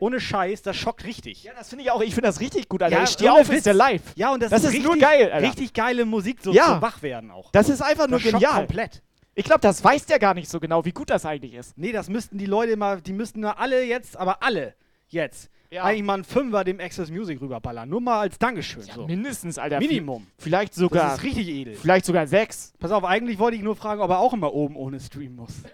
[0.00, 1.44] Ohne Scheiß, das schockt richtig.
[1.44, 2.00] Ja, das finde ich auch.
[2.00, 2.96] Ich finde das richtig gut, Alter.
[2.98, 4.02] Ja, ich stehe auf, ist der live.
[4.16, 5.46] Ja, und das, Das ist richtig, nur geil, Alter.
[5.46, 6.66] Richtig geile Musik so Ja.
[6.66, 7.50] zum Wachwerden auch.
[7.52, 8.66] Das ist einfach nur Das schockt genial.
[8.66, 9.02] komplett.
[9.36, 11.76] Ich glaube, das weiß der gar nicht so genau, wie gut das eigentlich ist.
[11.76, 14.74] Nee, das müssten die Leute mal, die müssten nur alle jetzt, aber alle
[15.08, 15.82] jetzt, Ja.
[15.84, 17.88] eigentlich mal einen Fünfer dem Access Music rüberballern.
[17.88, 18.82] Nur mal als Dankeschön.
[18.82, 19.06] so.
[19.06, 19.80] Mindestens, Alter.
[19.80, 20.26] Minimum.
[20.38, 21.04] Vielleicht sogar.
[21.04, 21.74] Das ist richtig edel.
[21.74, 22.74] Vielleicht sogar sechs.
[22.78, 25.54] Pass auf, eigentlich wollte ich nur fragen, ob er auch immer oben ohne streamen muss.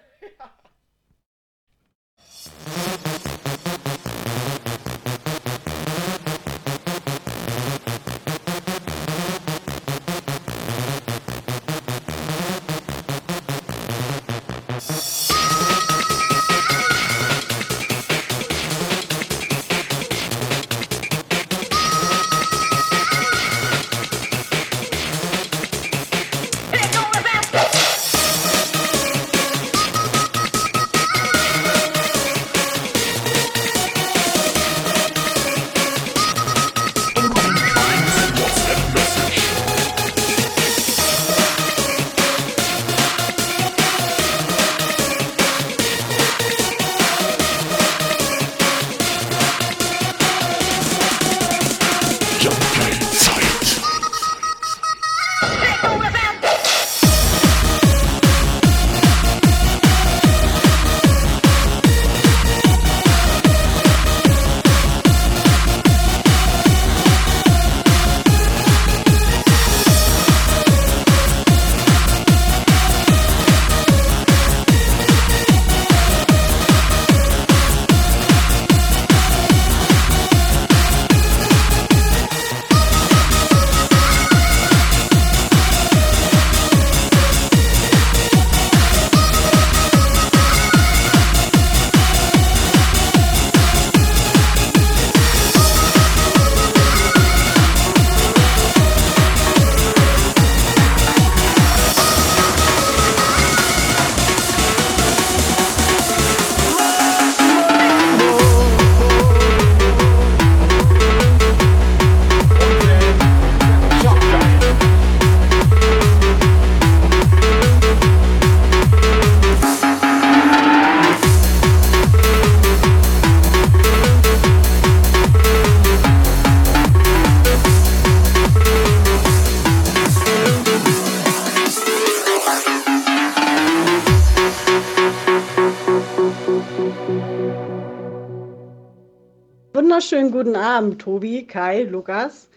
[140.10, 142.48] Wunderschönen guten Abend, Tobi, Kai, Lukas.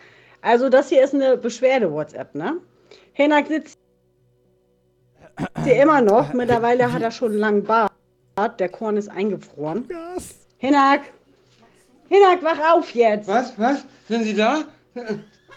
[0.41, 2.57] Also das hier ist eine Beschwerde-WhatsApp, ne?
[3.11, 3.77] Hinak sitzt
[5.63, 6.33] hier immer noch.
[6.33, 7.91] Mittlerweile hat er schon einen langen Bart.
[8.59, 9.87] Der Korn ist eingefroren.
[10.57, 11.01] Hinak!
[12.09, 13.27] Hinak, wach auf jetzt!
[13.27, 13.53] Was?
[13.59, 13.85] Was?
[14.07, 14.63] Sind Sie da?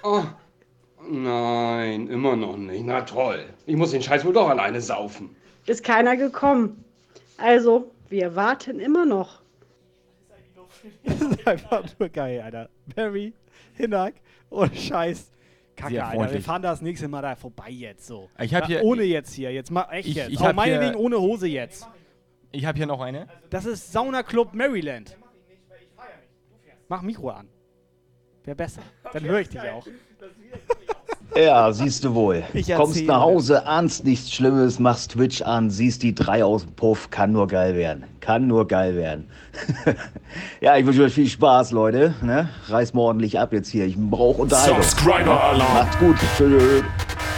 [0.02, 0.22] Oh.
[1.08, 2.84] Nein, immer noch nicht.
[2.84, 3.42] Na toll.
[3.64, 5.34] Ich muss den Scheiß wohl doch alleine saufen.
[5.64, 6.84] Ist keiner gekommen.
[7.38, 9.45] Also, wir warten immer noch.
[11.04, 12.68] Das ist einfach nur geil, Alter.
[12.94, 13.32] Barry,
[13.74, 14.14] Hinak,
[14.50, 15.32] ohne Scheiß.
[15.76, 16.32] Kacke, Sehr Alter.
[16.32, 18.30] Wir fahren das nächste Mal da vorbei jetzt so.
[18.40, 19.52] Ich hab hier- ohne jetzt hier.
[19.52, 20.30] Jetzt mal echt Ich- jetzt.
[20.30, 21.86] ich Auch meinetwegen hier- ohne Hose jetzt.
[22.50, 23.26] Ich habe hier noch eine.
[23.50, 25.16] Das ist Sauna Club Maryland.
[26.88, 27.48] Mach Mikro an.
[28.44, 28.80] Wäre besser.
[29.12, 29.86] Dann höre ich dich auch.
[31.34, 32.44] Ja, siehst du wohl.
[32.54, 36.72] Ich Kommst nach Hause, ahnst nichts Schlimmes, machst Twitch an, siehst die drei aus dem
[36.72, 38.04] Puff, kann nur geil werden.
[38.20, 39.28] Kann nur geil werden.
[40.60, 42.14] ja, ich wünsche euch viel Spaß, Leute.
[42.22, 42.48] Ne?
[42.68, 43.86] Reiß mal ordentlich ab jetzt hier.
[43.86, 44.82] Ich brauche Unterhaltung.
[44.82, 45.74] Subscriber Alarm.
[45.74, 46.16] Macht's gut.
[46.36, 46.82] Tschüss.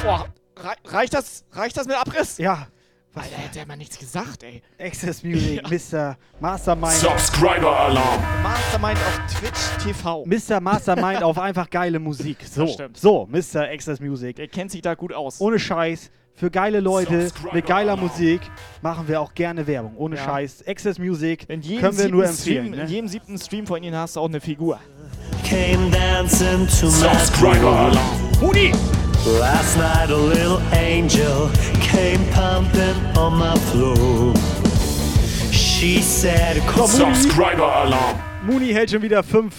[0.05, 0.27] Boah,
[0.57, 2.39] rei reicht, das, reicht das mit Abriss?
[2.39, 2.69] Ja.
[3.15, 4.63] Alter, hätte er mal nichts gesagt, ey.
[4.81, 6.17] Access Music, Mr.
[6.41, 6.93] Mastermind.
[6.95, 8.23] Subscriber Alarm.
[8.43, 10.25] Mastermind auf Twitch TV.
[10.25, 10.61] Mr.
[10.61, 12.39] Mastermind auf einfach geile Musik.
[12.49, 12.97] So, Das stimmt.
[12.97, 13.63] so, Mr.
[13.73, 14.37] Access Music.
[14.37, 15.41] Der kennt sich da gut aus.
[15.41, 18.09] Ohne Scheiß, für geile Leute Subscriber mit geiler Alarm.
[18.09, 18.41] Musik
[18.83, 19.97] machen wir auch gerne Werbung.
[19.97, 20.25] Ohne Ja.
[20.25, 20.65] Scheiß.
[20.69, 22.67] Access Music In jedem können wir siebten nur empfehlen.
[22.67, 22.83] Stream, ne?
[22.85, 24.79] In jedem siebten Stream von ihnen hast du auch eine Figur.
[25.45, 27.67] Came dancing to my Subscriber.
[27.77, 28.41] Alarm.
[28.41, 28.73] Hudi!
[29.37, 31.51] Last night a little angel
[31.81, 34.35] came pumping on my floor.
[35.53, 38.19] She said, So, Subscriber Alarm.
[38.47, 39.55] Muni hält schon wieder fünf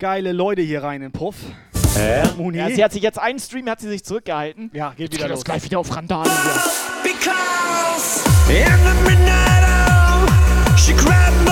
[0.00, 1.36] geile Leute hier rein in den Puff.
[2.36, 2.58] Muni.
[2.58, 4.70] Ja, sie hat sich jetzt einen Stream, hat sie sich zurückgehalten.
[4.74, 5.44] Ja, geht wieder los.
[5.44, 6.28] gleich wieder auf Randale.
[7.04, 10.26] Because in the midnight hour,
[10.76, 11.43] she cried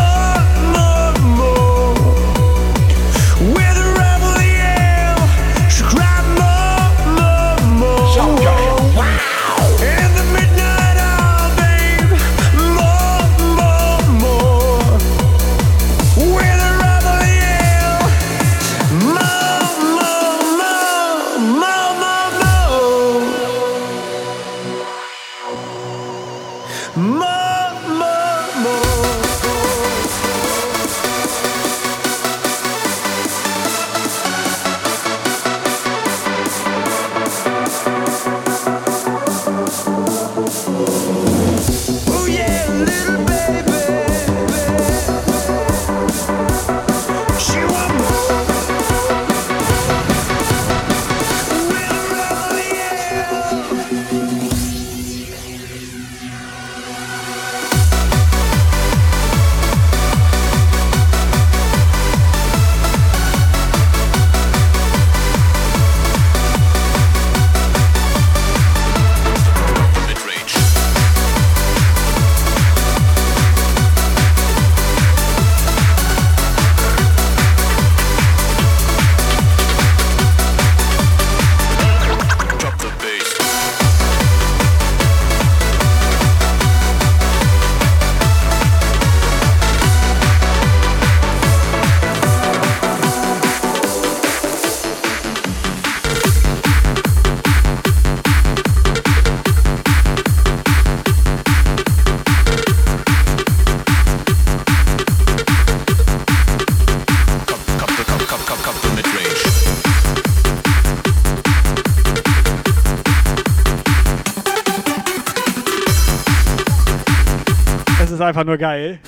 [118.33, 118.99] einfach nur geil.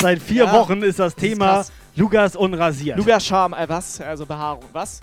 [0.00, 1.72] Seit vier Ja, Wochen ist das ist Thema krass.
[1.96, 2.98] Lukas unrasiert.
[2.98, 4.00] Lugas Charme, äh, was?
[4.02, 5.00] Also Behaarung, was?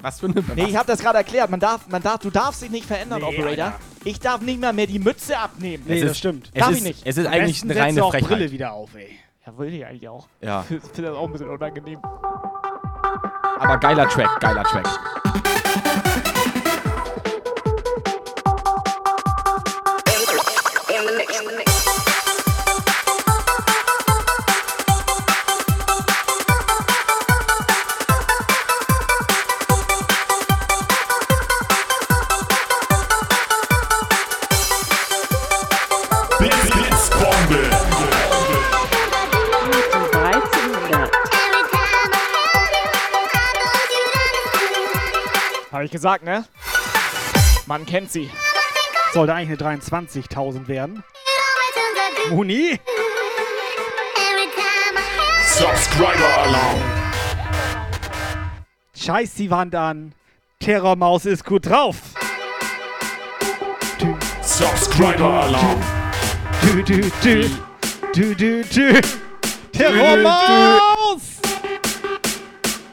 [0.00, 1.48] Was für eine Nee, ich habe das gerade erklärt.
[1.50, 3.64] Man darf, man darf, du darfst dich nicht verändern, Nee, Operator.
[3.66, 3.72] Alter.
[4.04, 5.84] Ich darf nicht mal mehr die Mütze abnehmen.
[5.86, 6.50] Nee, Es das ist- stimmt.
[6.52, 7.02] es Darf ist- ich nicht.
[7.06, 8.28] es ist Am eigentlich eine reine auch Frechheit.
[8.30, 9.16] Brille wieder auf, ey.
[9.46, 10.26] Ja, will ich eigentlich auch.
[10.40, 10.64] Ja.
[10.70, 12.00] Ich finde das auch ein bisschen unangenehm.
[13.60, 14.88] Aber geiler Track, geiler Track.
[45.92, 46.46] Ich gesagt, ne?
[47.66, 48.30] Man kennt sie.
[49.12, 51.04] Sollte eigentlich eine 23.000 werden.
[52.30, 52.80] Muni?
[55.44, 56.80] Subscriber Alarm.
[58.96, 60.14] Scheiß die Wand an.
[60.60, 61.96] Terrormaus ist gut drauf.
[64.40, 65.82] Subscriber Alarm.
[66.62, 67.50] Du, du, du.
[68.14, 69.00] Du, du, du.
[69.72, 71.40] Terrormaus!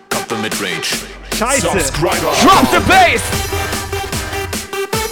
[0.09, 1.08] Cup the mid range.
[1.39, 1.61] Scheiße.
[1.61, 3.21] Drop the bass!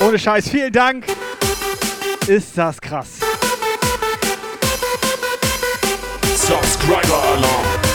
[0.02, 1.06] Ohne Scheiß, vielen Dank.
[2.28, 3.08] Ist das krass.
[6.36, 7.87] Subscriber Alarm.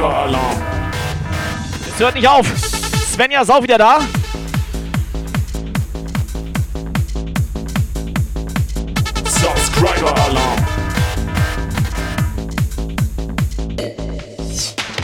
[0.00, 0.62] Subscriber Alarm.
[1.86, 2.46] Es hört nicht auf.
[3.12, 3.98] Svenja ist auch wieder da.
[9.24, 10.66] Subscriber Alarm.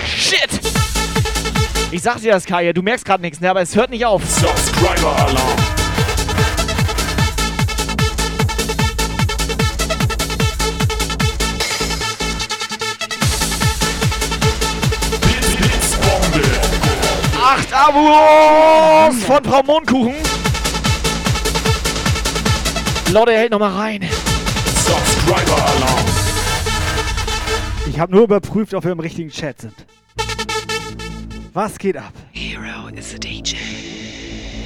[0.07, 0.49] Shit!
[1.90, 3.51] Ich sag dir das, Kaya, du merkst gerade nichts, ne?
[3.51, 4.22] aber es hört nicht auf.
[4.24, 5.14] Subscriber
[17.87, 20.14] Abos von Frau Mondkuchen.
[23.12, 24.09] Leute, hält noch mal rein.
[24.84, 26.07] Subscriber Alarm.
[27.89, 29.74] Ich habe nur überprüft, ob wir im richtigen Chat sind.
[31.53, 32.12] Was geht ab?
[32.32, 33.55] Hero is a DJ.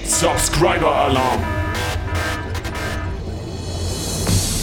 [0.04, 1.42] Subscriber Alarm.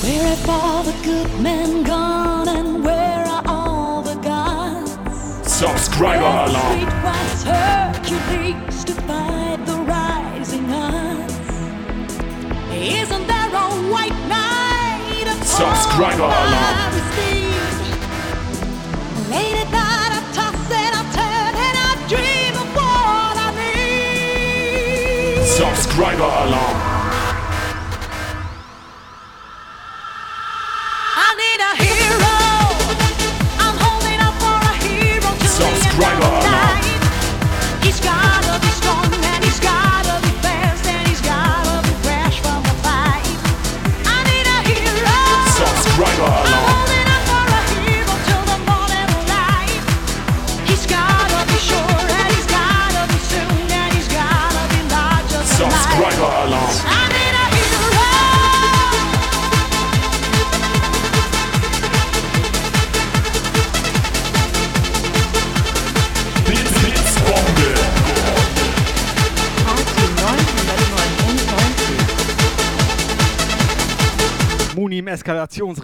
[0.01, 2.96] Where have all the good men gone and where
[5.57, 6.77] Subscriber Alarm.
[6.77, 11.33] Street was Hercules to fight the rising odds.
[12.71, 16.93] Isn't there a white knight upon Subscriber alarm.
[19.31, 25.41] Late at night I toss and I turn and I dream of what I need.
[25.43, 26.76] Subscriber Alarm.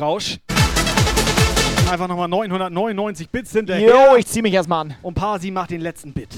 [0.04, 0.39] Eskalationsrausch.
[1.89, 3.89] Einfach nochmal 999 Bits hinterher.
[3.89, 4.95] Jo, ich zieh mich erstmal an.
[5.01, 6.30] Und Pasi macht den letzten Bit.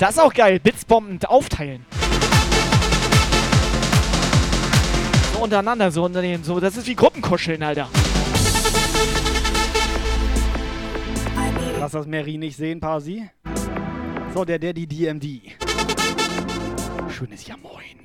[0.00, 0.58] Das ist auch geil.
[0.58, 1.86] Blitzbomben aufteilen.
[5.34, 6.58] So untereinander, so unter den, so.
[6.58, 7.88] Das ist wie Gruppenkuscheln, Alter.
[11.78, 13.28] Lass das Mary nicht sehen, Pasi.
[14.34, 15.52] So, der Daddy DMD.
[17.12, 18.01] Schönes Ja Moin.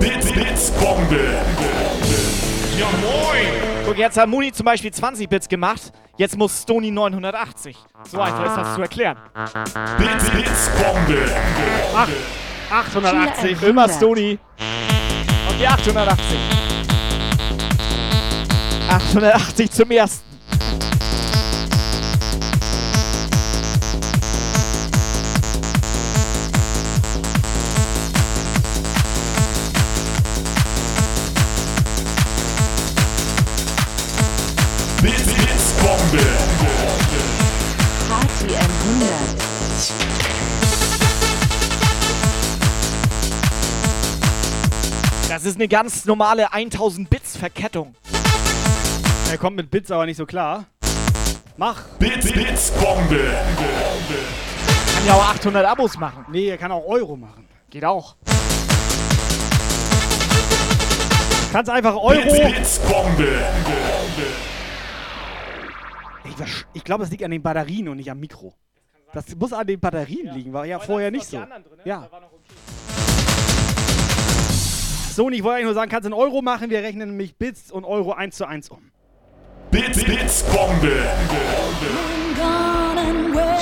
[0.00, 1.20] Blitz, Blitzbombe.
[2.76, 3.46] Ja moin.
[3.86, 5.92] Guck, jetzt hat Muni zum Beispiel 20 Bits gemacht.
[6.16, 7.76] Jetzt muss Stony 980.
[8.10, 9.16] So einfach ist das zu erklären.
[9.98, 11.30] Blitz, Blitzbombe.
[11.94, 12.08] Ach,
[12.70, 13.62] 880.
[13.62, 14.38] Immer Stony.
[15.48, 16.38] Und die 880.
[18.88, 20.33] 880 zum ersten.
[45.34, 47.96] Das ist eine ganz normale 1000 Bits Verkettung.
[49.32, 50.66] Er kommt mit Bits aber nicht so klar.
[51.56, 51.82] Mach.
[51.98, 53.18] Blitz, Blitzbombe.
[54.94, 56.24] Kann ja auch 800 Abos machen.
[56.30, 57.48] Nee, er kann auch Euro machen.
[57.68, 58.14] Geht auch.
[61.50, 62.20] Kannst einfach Euro.
[62.22, 63.28] Blitz, Blitzbombe.
[66.26, 68.54] Ich, versch- ich glaube, es liegt an den Batterien und nicht am Mikro.
[69.12, 71.42] Das muss an den Batterien liegen, war ja vorher nicht so.
[71.84, 72.08] Ja.
[75.14, 76.70] Sony, ich wollte eigentlich nur sagen, kannst in Euro machen.
[76.70, 78.90] Wir rechnen nämlich Bits und Euro 1 zu 1 um.
[79.70, 80.90] Blitz, Blitzbombe.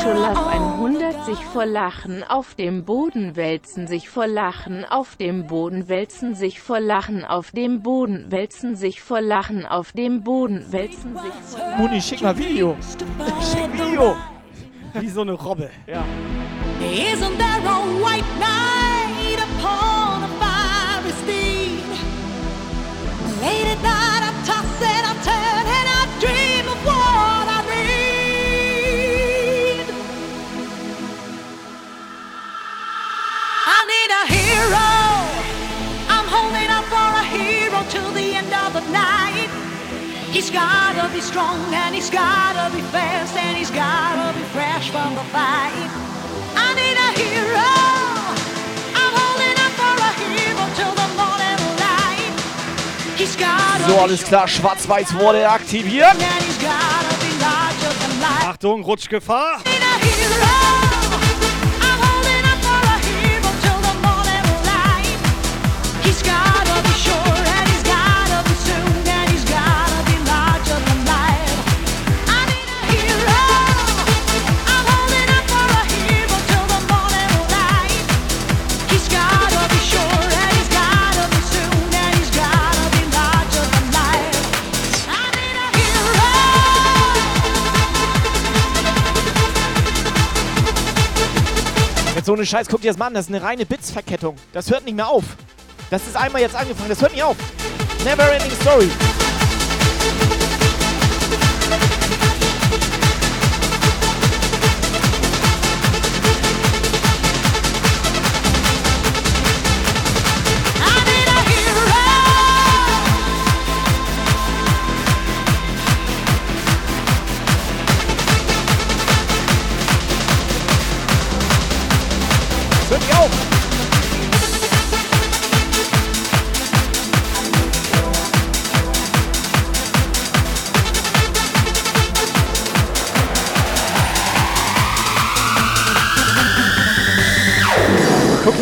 [0.03, 5.89] Schulaf 100 sich vor Lachen auf dem Boden wälzen sich vor Lachen auf dem Boden
[5.89, 11.17] wälzen sich vor Lachen auf dem Boden wälzen sich vor Lachen auf dem Boden wälzen
[11.17, 11.79] sich vor Lachen.
[11.79, 12.77] Muni, schick mal Video.
[13.53, 14.17] Schick Video.
[14.95, 15.71] Wie so eine Robbe.
[15.87, 16.05] Ja.
[16.81, 19.92] Isn't there a white knight upon
[23.43, 29.03] Late at night I toss and I turn and I dream of what I need.
[33.67, 34.91] I need a hero.
[36.15, 39.51] I'm holding up for a hero till the end of the night.
[40.31, 45.17] He's gotta be strong and he's gotta be fast and he's gotta be fresh from
[45.17, 45.91] the fight.
[46.55, 47.92] I need a hero.
[53.87, 56.17] So, alles klar, schwarz-weiß wurde aktiviert.
[58.45, 59.59] Achtung, Rutschgefahr.
[92.33, 94.37] So eine Scheiß, guck dir das mal an, das ist eine reine Bits-Verkettung.
[94.55, 95.25] Das hört nicht mehr auf.
[95.91, 97.37] Das ist einmal jetzt angefangen, das hört nicht auf.
[98.05, 98.89] Never ending story.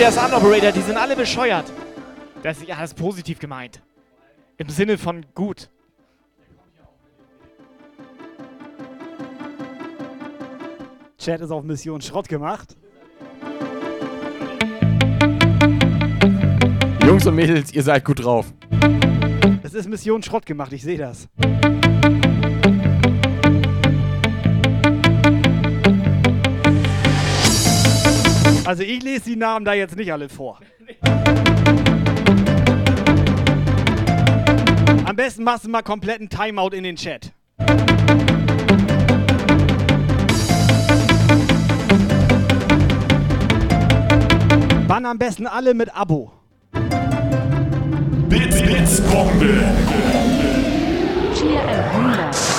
[0.01, 1.70] Das an, Operator, die sind alle bescheuert.
[2.42, 3.82] Das, ja, ist positiv gemeint.
[4.57, 5.68] Im Sinne von gut.
[11.18, 12.78] Chat ist auf Mission Schrott gemacht.
[17.07, 18.46] Jungs und Mädels, ihr seid gut drauf.
[19.62, 21.29] Es ist Mission Schrott gemacht, ich sehe das.
[28.71, 30.61] Also ich lese die Namen da jetzt nicht alle vor.
[35.05, 37.33] Am besten machst du mal kompletten Timeout in den Chat.
[44.87, 46.30] Bann am besten alle mit Abo.
[48.29, 49.64] Bits, Bits, Bombe.
[51.34, 52.50] Cheer 100.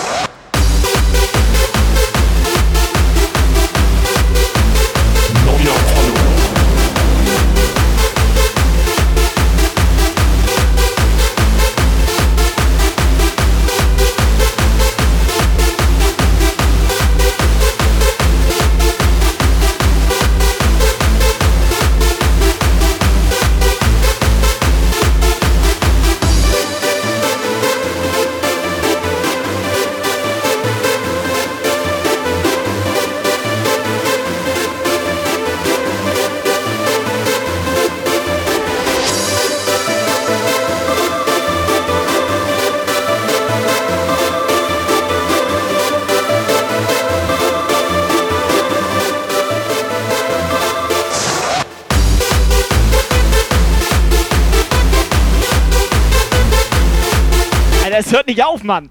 [58.61, 58.89] auf, Mann.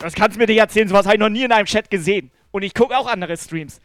[0.00, 2.30] Das kannst du mir nicht erzählen, sowas habe ich noch nie in einem Chat gesehen.
[2.50, 3.80] Und ich gucke auch andere Streams.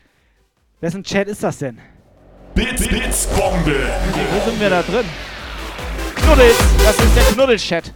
[0.80, 1.80] Wessen Chat ist das denn?
[2.54, 3.90] Bits, Bits, Bombe.
[4.32, 5.06] Wo sind wir da drin?
[6.16, 7.94] Knuddels, das ist der Knuddels-Chat.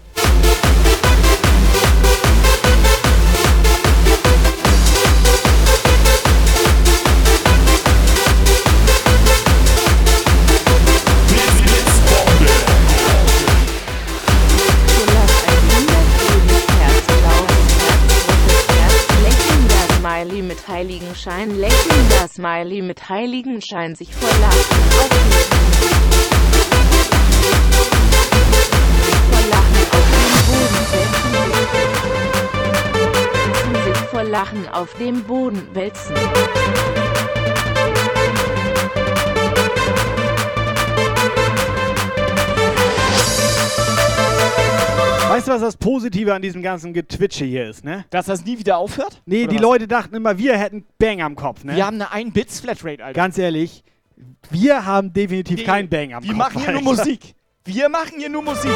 [20.58, 24.58] Mit Heiligenschein, lächelnder Smiley mit Heiligenschein sich vor Lachen.
[33.86, 36.16] Sich vor Lachen auf dem Boden wälzen.
[45.38, 48.06] Weißt du, was das Positive an diesem ganzen Getwitche hier ist, ne?
[48.10, 49.22] Dass das nie wieder aufhört?
[49.28, 49.62] Nee, Oder die was?
[49.62, 51.76] Leute dachten immer, wir hätten Bang am Kopf, ne?
[51.76, 53.14] Wir haben eine 1-Bits-Flatrate, Alter.
[53.14, 53.84] Ganz ehrlich,
[54.50, 56.40] wir haben definitiv Nee, kein Bang am Wir Kopf.
[56.40, 56.82] machen hier nur.
[56.82, 57.36] Musik.
[57.66, 58.72] Wir machen hier nur Musik.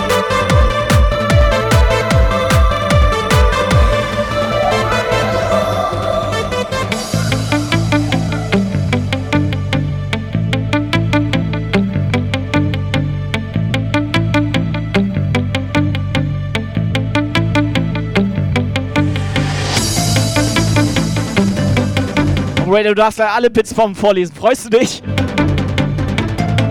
[22.72, 24.34] Ray, du darfst gleich alle Bits vom vorlesen.
[24.34, 25.04] Freust du dich?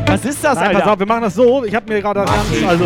[0.06, 0.80] Was ist das, Nein, Alter?
[0.80, 1.62] pass auf, wir machen das so.
[1.62, 2.84] Ich habe mir gerade ganz, also...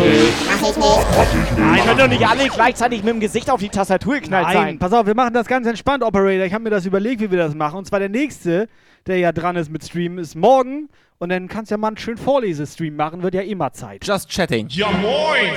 [1.57, 4.79] Nein, können doch nicht alle gleichzeitig mit dem Gesicht auf die Tastatur geknallt Nein, sein.
[4.79, 6.45] pass auf, wir machen das ganz entspannt, Operator.
[6.45, 7.77] Ich habe mir das überlegt, wie wir das machen.
[7.77, 8.67] Und zwar der nächste,
[9.07, 10.89] der ja dran ist mit Streamen, ist morgen.
[11.17, 14.05] Und dann kannst du ja mal einen schönen Vorlesestream machen, wird ja immer Zeit.
[14.05, 14.67] Just chatting.
[14.69, 15.53] Ja moin!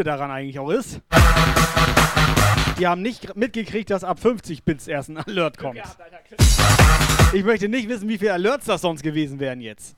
[0.00, 1.02] Gute daran eigentlich auch ist?
[2.78, 5.82] Die haben nicht mitgekriegt, dass ab 50 Bits erst ein Alert kommt.
[7.34, 9.96] Ich möchte nicht wissen, wie viele Alerts das sonst gewesen wären jetzt.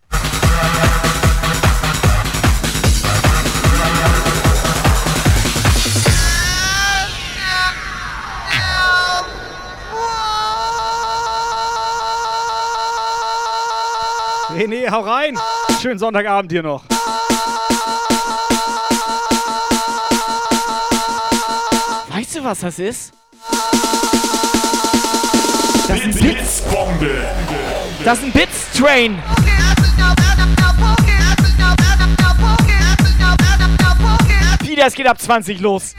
[14.50, 15.38] René, hau rein!
[15.80, 16.91] Schönen Sonntagabend hier noch.
[22.42, 23.12] Was das ist?
[25.86, 27.24] Das ist Blitzbombe!
[28.04, 29.22] Das ist ein Bits-Train.
[34.62, 35.94] Wieder, es geht ab 20 los.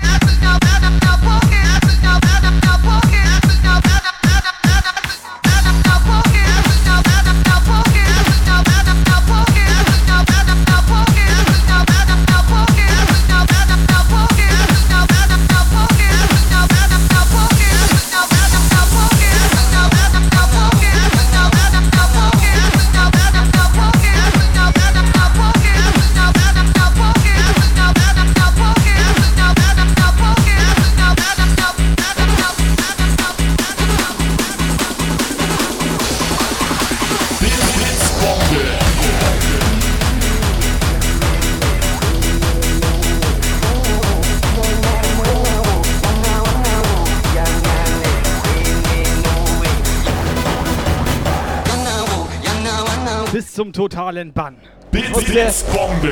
[53.64, 54.58] Zum totalen Bann.
[54.92, 56.12] Blitzbombe!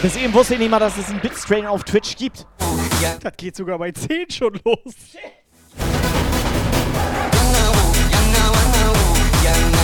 [0.00, 2.46] Bis eben wusste ich nicht mal, dass es einen Bits-Train auf Twitch gibt.
[3.20, 4.94] Das geht sogar bei 10 schon los.
[9.42, 9.75] Blitzbombe!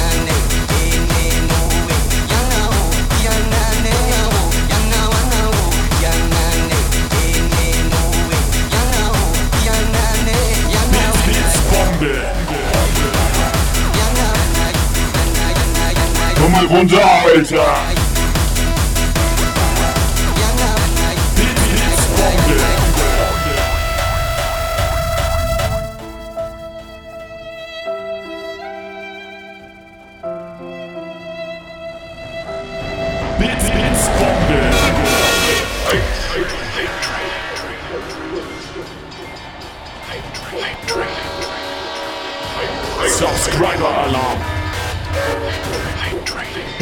[16.62, 18.02] Komm mal runter, Alter!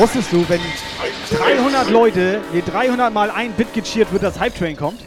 [0.01, 0.63] Wusstest du, wenn
[1.31, 4.99] 300 Leute, nee, 300 mal ein Bit gecheert wird, das Hype Train kommt?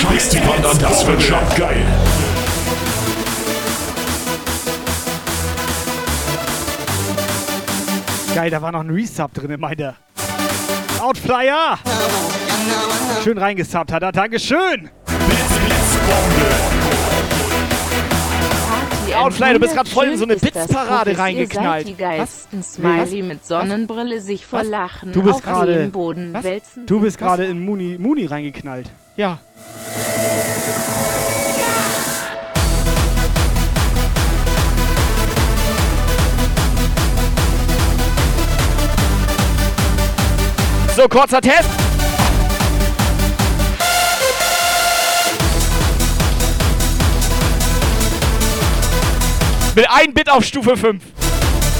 [0.00, 1.86] Scheiß die Wand an, das wird schon geil!
[8.34, 9.96] Geil, da war noch ein Resub drin, meint er.
[11.02, 11.78] Outflyer!
[13.22, 14.88] Schön reingesubbt hat er, Dankeschön!
[19.14, 21.88] Outfly, du bist gerade voll in so eine Blitzparade reingeknallt.
[21.88, 22.62] Die geilsten?
[22.62, 23.28] Smiley was?
[23.28, 24.24] mit Sonnenbrille was?
[24.24, 26.44] sich vor Lachen du bist auf den Boden was?
[26.44, 26.86] wälzen.
[26.86, 28.90] Du bist gerade in Muni, Muni reingeknallt.
[29.16, 29.38] Ja.
[40.96, 41.79] So, kurzer Test.
[49.80, 51.02] Mit einem Bit auf Stufe 5.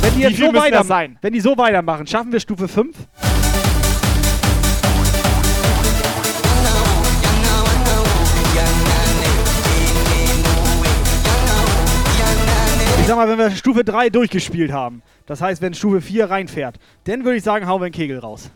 [0.00, 1.18] Wenn die jetzt so weiter, sein?
[1.20, 2.96] wenn die so weitermachen, schaffen wir Stufe 5?
[13.00, 16.76] Ich sag mal, wenn wir Stufe 3 durchgespielt haben, das heißt, wenn Stufe 4 reinfährt,
[17.04, 18.50] dann würde ich sagen, hauen wir einen Kegel raus.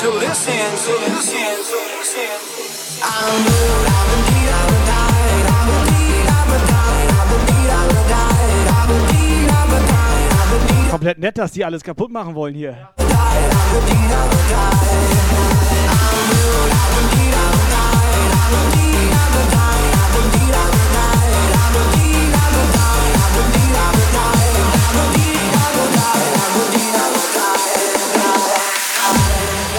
[0.00, 0.52] to listen,
[0.84, 2.56] to listen, to listen.
[3.02, 7.90] I'm blue, I'm indeed, I'm a died, I'm indeed, I'm a died, I'm indeed, I'm
[7.90, 12.10] a died, I'm indeed, I'm a died, I'm indeed, Komplett nett, dass die alles kaputt
[12.10, 12.88] machen wollen hier.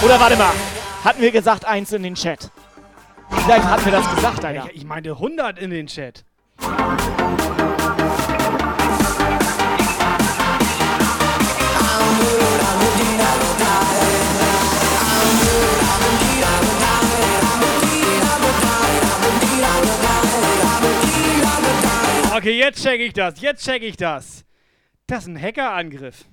[0.08, 0.54] Oder warte mal.
[1.04, 2.50] Hatten wir gesagt eins in den Chat?
[3.30, 4.70] Vielleicht hatten wir das gesagt, Alter.
[4.72, 6.24] Ich, ich meinte 100 in den Chat.
[22.48, 23.42] Okay, jetzt check ich das.
[23.42, 24.46] Jetzt check ich das.
[25.06, 26.24] Das ist ein Hackerangriff.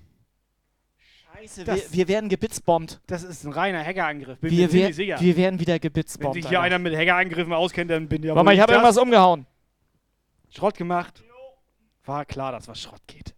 [1.35, 3.01] Scheiße, wir, wir werden gebitzbombt.
[3.09, 4.39] Das ist ein reiner Hackerangriff.
[4.39, 5.20] Bin Wir, mir wir, sicher.
[5.20, 6.35] wir werden wieder Wenn gebitzbombt.
[6.35, 9.45] sich hier einer mit Hackerangriffen auskennt, dann bin ich Warte mal, ich habe irgendwas umgehauen.
[10.51, 11.24] Schrott gemacht.
[12.05, 13.35] War klar, dass was Schrott geht.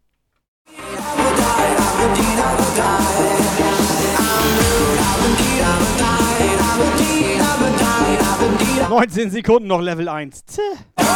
[8.89, 10.45] Neunzehn Sekunden noch Level 1.
[10.97, 11.07] Geil,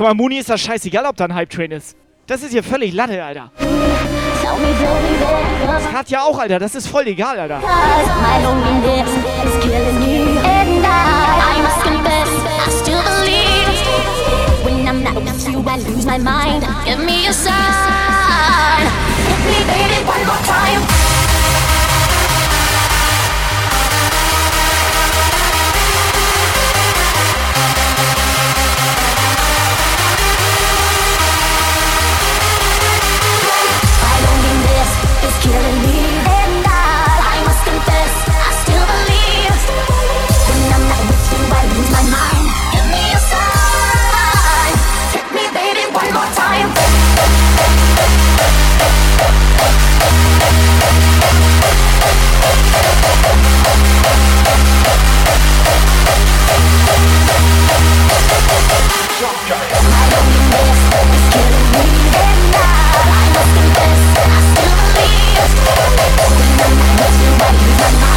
[0.00, 1.94] guck mal, Muni ist das scheißegal, ob da ein Hype-Train ist.
[2.26, 3.50] Das ist hier völlig Latte, Alter.
[5.66, 6.58] Das hat ja auch, Alter.
[6.58, 7.60] Das ist voll egal, Alter.
[16.86, 17.52] Give me a sign.
[19.28, 21.09] Hit me, baby, one more time.
[59.22, 59.26] I
[63.34, 65.36] must confess, I still believe.
[67.38, 68.09] When I'm.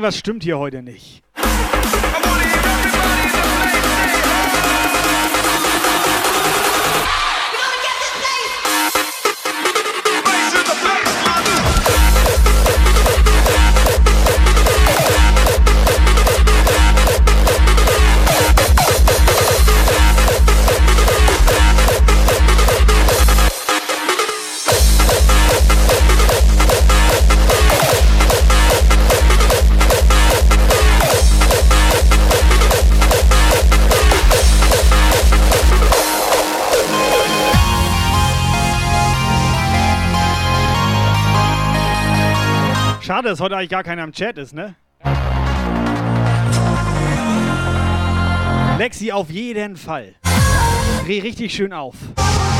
[0.00, 1.22] Irgendwas stimmt hier heute nicht.
[43.30, 44.74] Schade, dass heute eigentlich gar keiner im Chat ist, ne?
[48.76, 50.14] Lexi auf jeden Fall.
[51.04, 51.94] Dreh richtig schön auf.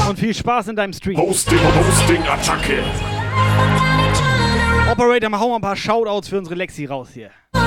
[0.09, 1.17] Und viel Spaß in deinem Stream.
[1.17, 2.85] Posting, Posting, Attacke.
[4.93, 7.31] Operator, mach auch mal ein paar Shoutouts für unsere Lexi raus hier.
[7.55, 7.61] Die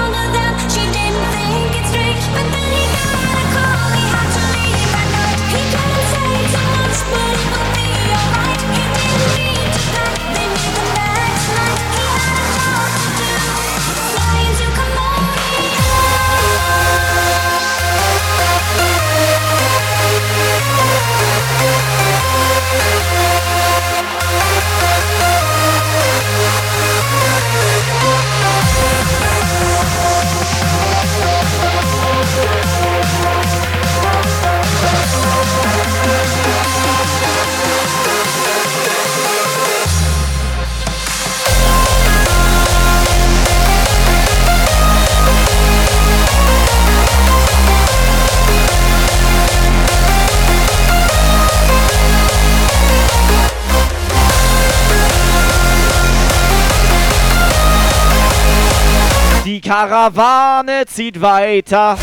[59.74, 61.98] Karawane zieht weiter.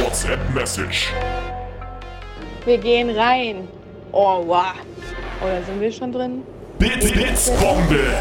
[0.00, 1.08] WhatsApp Message.
[2.64, 3.66] Wir gehen rein.
[4.12, 4.62] Oh, wow.
[5.42, 6.44] Oder sind wir schon drin?
[6.78, 8.14] Bits, Bits, Bombe.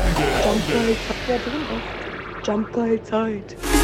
[0.44, 0.96] Jumpgeil,
[1.28, 2.48] wer drin ist.
[2.48, 3.77] Jumpgeil Zeit.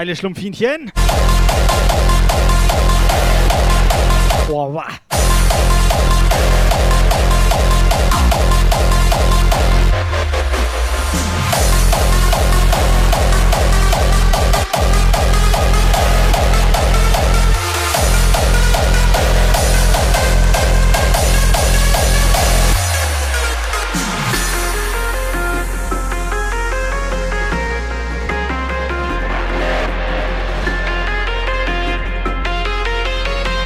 [0.00, 0.90] Geile Schlumpfinchen.
[4.48, 5.09] Boah, wa.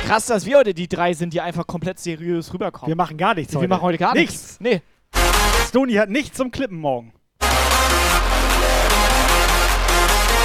[0.06, 2.89] Krass, dass wir heute die drei sind, die einfach komplett seriös rüberkommen.
[2.89, 3.68] Wir machen gar nichts Wir heute.
[3.68, 4.59] machen heute gar nichts.
[4.60, 4.82] Nee.
[5.68, 7.12] Stony hat nichts zum Klippen morgen.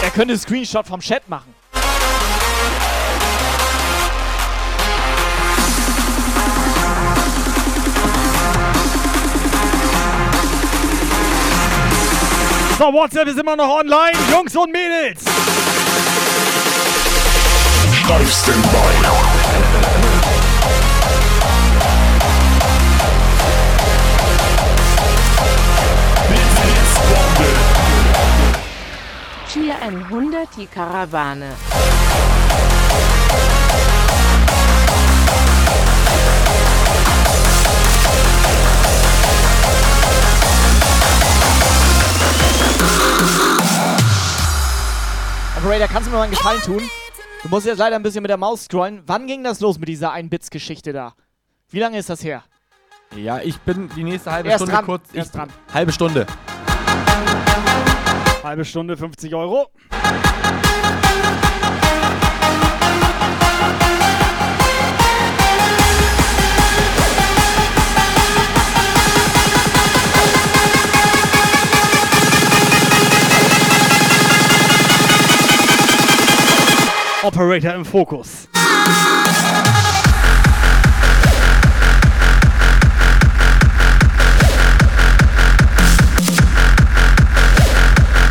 [0.02, 1.54] Er könnte einen Screenshot vom Chat machen.
[12.78, 14.14] So, WhatsApp ist immer noch online.
[14.32, 15.26] Jungs und Mädels.
[18.08, 19.39] Live Standby.
[29.52, 31.56] Cheer 100 die Karawane.
[45.70, 46.82] Operator, kannst du mir mal einen Gefallen tun?
[47.44, 49.02] Du musst jetzt leider ein bisschen mit der Maus scrollen.
[49.06, 51.14] Wann ging das los mit dieser 1-Bits-Geschichte da?
[51.70, 52.44] Wie lange ist das her?
[53.16, 55.04] Ja, ich bin die nächste halbe Erst Stunde dran, kurz.
[55.14, 55.50] erst dran.
[55.74, 56.28] Halbe Stunde.
[58.44, 59.68] Halbe Stunde, 50 Euro.
[77.22, 78.48] Operator im Fokus.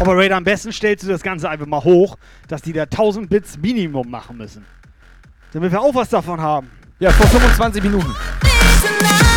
[0.00, 2.16] Operator, am besten stellst du das Ganze einfach mal hoch,
[2.48, 4.64] dass die da 1000 Bits Minimum machen müssen.
[5.52, 6.70] Damit wir auch was davon haben.
[6.98, 8.14] Ja, vor 25 Minuten.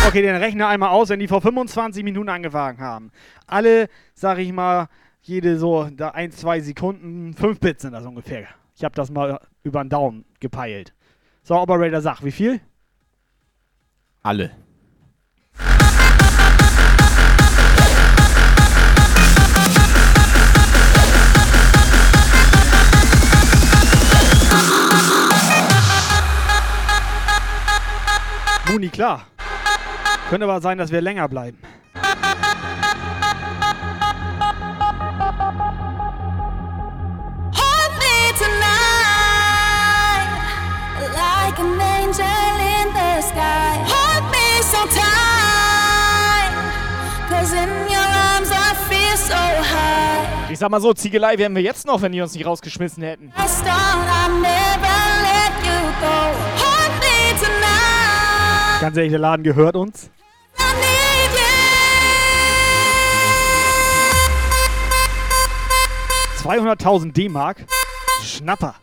[0.08, 3.10] Okay, den rechne einmal aus, wenn die vor 25 Minuten angefangen haben.
[3.46, 4.88] Alle, sag ich mal,
[5.20, 8.48] jede so da ein, zwei Sekunden, 5 Bits sind das ungefähr.
[8.82, 10.92] Ich habe das mal über den Daumen gepeilt.
[11.44, 12.60] So, Operator, sag, wie viel?
[14.24, 14.50] Alle.
[28.68, 29.26] Muni, klar.
[30.28, 31.58] Könnte aber sein, dass wir länger bleiben.
[50.50, 53.28] Ich sag mal so, Ziegelei wären wir jetzt noch, wenn die uns nicht rausgeschmissen hätten.
[53.28, 56.14] I start, I never let you go.
[56.62, 58.80] Hold me tonight.
[58.82, 60.10] Ganz ehrlich, der Laden gehört uns.
[66.44, 67.64] 200.000 D-Mark.
[68.22, 68.74] Schnapper.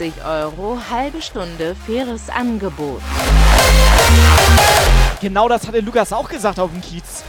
[0.00, 3.02] 150 Euro, halbe Stunde, faires Angebot.
[5.20, 7.22] Genau das hatte Lukas auch gesagt auf dem Kiez.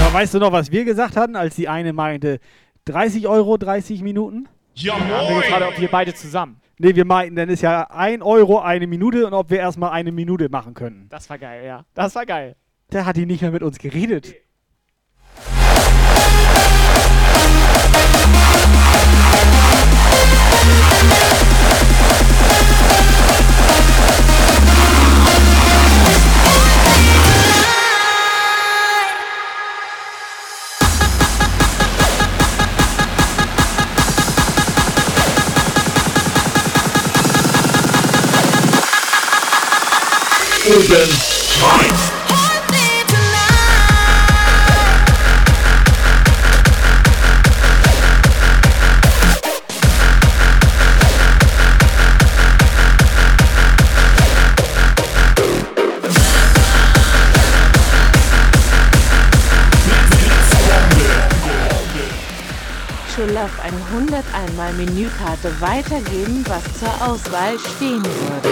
[0.00, 2.40] Ja, weißt du noch, was wir gesagt hatten, als die eine meinte
[2.84, 4.48] 30 Euro, 30 Minuten?
[4.74, 6.60] Ja, haben wir gefragt, ob wir beide zusammen.
[6.78, 10.12] Nee, wir meinten, dann ist ja 1 Euro eine Minute und ob wir erstmal eine
[10.12, 11.06] Minute machen können.
[11.08, 11.86] Das war geil, ja.
[11.94, 12.54] Das war geil.
[12.92, 14.34] Der hat die nicht mehr mit uns geredet.
[64.78, 68.47] Menükarte weitergeben, was zur Auswahl stehen würde.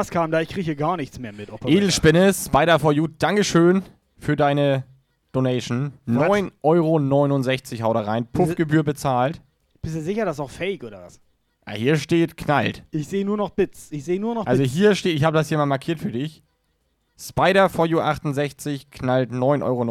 [0.00, 0.40] Was kam da?
[0.40, 1.50] Ich kriege hier gar nichts mehr mit.
[1.50, 1.70] Operator.
[1.70, 3.82] Edelspinne, Spider for You, Dankeschön
[4.18, 4.84] für deine
[5.32, 5.92] Donation.
[6.08, 8.26] 9,69 Euro haut da rein.
[8.26, 9.42] Puffgebühr bezahlt.
[9.82, 11.20] Bist du sicher, das ist auch fake oder was?
[11.66, 12.82] Ah, hier steht knallt.
[12.90, 13.92] Ich sehe nur noch Bits.
[13.92, 14.74] Ich sehe nur noch Also Bits.
[14.74, 16.42] hier steht, ich habe das hier mal markiert für dich.
[17.18, 19.82] Spider for You 68 knallt 9,69 Euro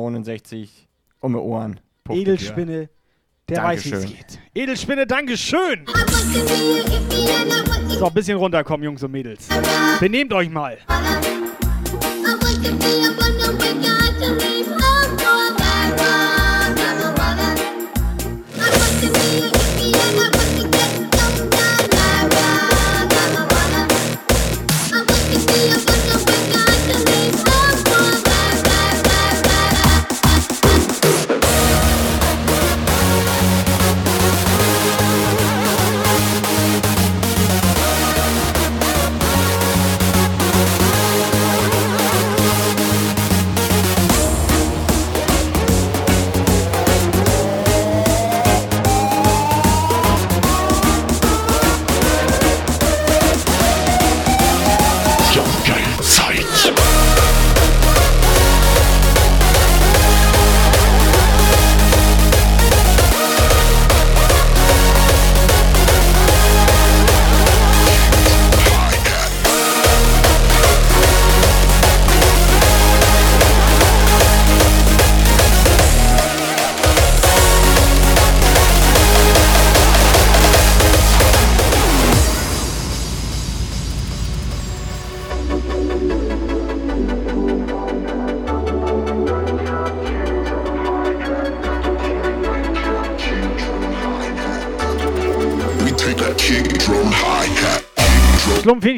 [1.21, 1.79] um die Ohren.
[2.09, 2.89] Edelspinne,
[3.49, 4.17] der weiß, wie es Dankeschön.
[4.17, 4.39] geht.
[4.55, 5.85] Edelspinne, Dankeschön.
[7.99, 9.47] So, ein bisschen runterkommen, Jungs und Mädels.
[9.99, 10.77] Benehmt euch mal.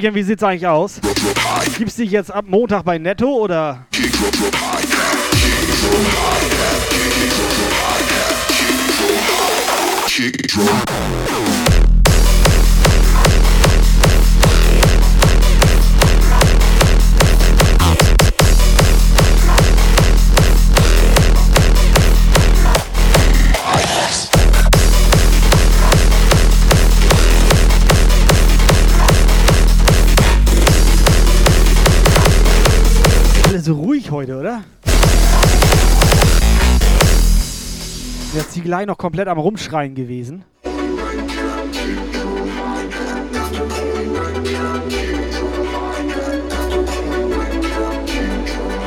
[0.01, 0.99] Schlumpfhähnchen, wie sieht's eigentlich aus?
[1.77, 3.85] Gibt's dich jetzt ab Montag bei Netto oder?
[10.97, 11.30] Alle
[34.01, 34.63] ruhig heute, oder?
[38.33, 40.43] Der Ziegelei noch komplett am Rumschreien gewesen.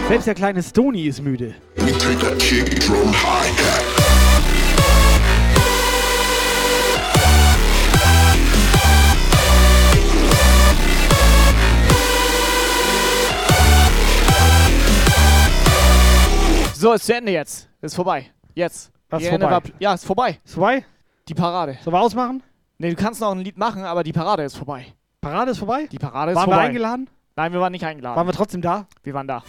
[0.08, 1.54] Selbst der kleine Stony ist müde.
[16.84, 17.66] So, ist zu Ende jetzt.
[17.80, 18.26] Ist vorbei.
[18.52, 18.92] Jetzt.
[19.08, 19.50] Was ist vorbei?
[19.50, 20.38] War, ja, ist vorbei.
[20.44, 20.84] Ist vorbei?
[21.26, 21.78] Die Parade.
[21.82, 22.42] Sollen wir ausmachen?
[22.76, 24.84] Nee, du kannst noch ein Lied machen, aber die Parade ist vorbei.
[25.22, 25.86] Parade ist vorbei?
[25.90, 26.68] Die Parade ist Waren wir vorbei.
[26.68, 27.08] eingeladen?
[27.36, 28.16] Nein, wir waren nicht eingeladen.
[28.16, 28.86] Waren wir trotzdem da?
[29.02, 29.42] Wir waren da.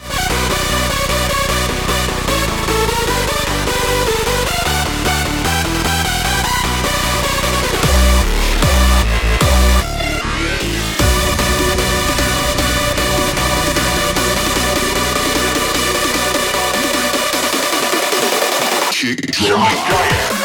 [18.95, 20.44] kick drum.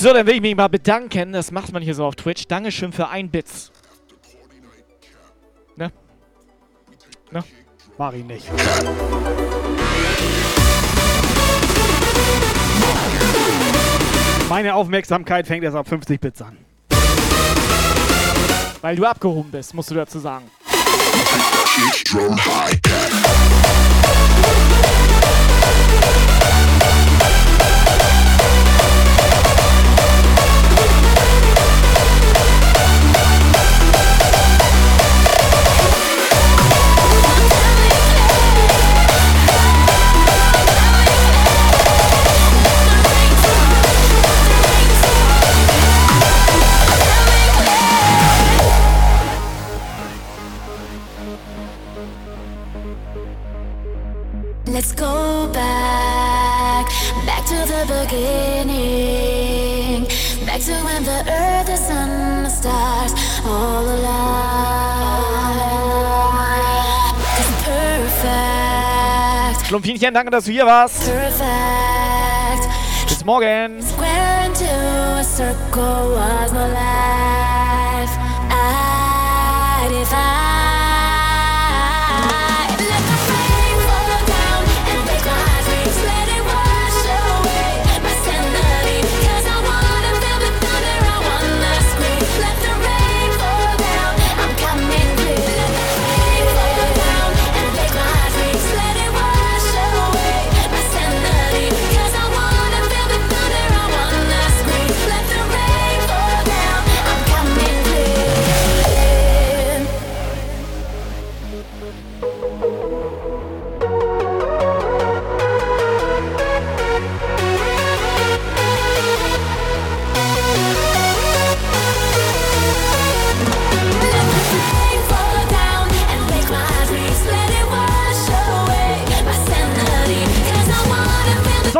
[0.00, 1.34] So, dann will ich mich mal bedanken.
[1.34, 2.46] Das macht man hier so auf Twitch.
[2.48, 3.70] Dankeschön für ein Bits.
[5.76, 5.92] Ne?
[7.30, 7.44] Ne?
[7.98, 8.48] Mach ich nicht.
[14.48, 16.56] Meine Aufmerksamkeit fängt erst ab 50 Bits an.
[18.80, 20.50] Weil du abgehoben bist, musst du dazu sagen.
[22.14, 23.59] Let's
[69.70, 71.04] Schlumpfinchen, danke, dass du hier warst.
[71.04, 72.68] perfect.
[73.08, 73.78] Bis morgen.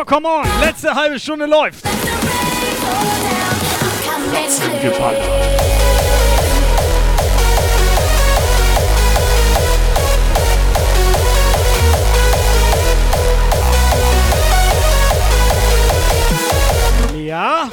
[0.01, 1.85] So, come on, letzte halbe Stunde läuft.
[17.15, 17.69] Ja.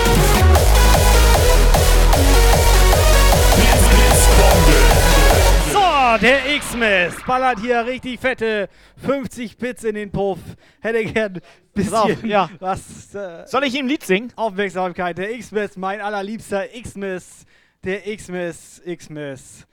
[5.72, 6.46] So, der
[6.78, 10.38] X-Mess ballert hier richtig fette 50 Bits in den Puff.
[10.80, 11.42] Hätte gern
[11.74, 12.50] bisschen Pass auf, ja.
[12.60, 13.16] was.
[13.16, 14.32] Äh, Soll ich ihm ein Lied singen?
[14.36, 15.18] Aufmerksamkeit.
[15.18, 17.46] Der X-Mess, mein allerliebster X-Mess.
[17.84, 19.66] Der X-Mess, X-Mess.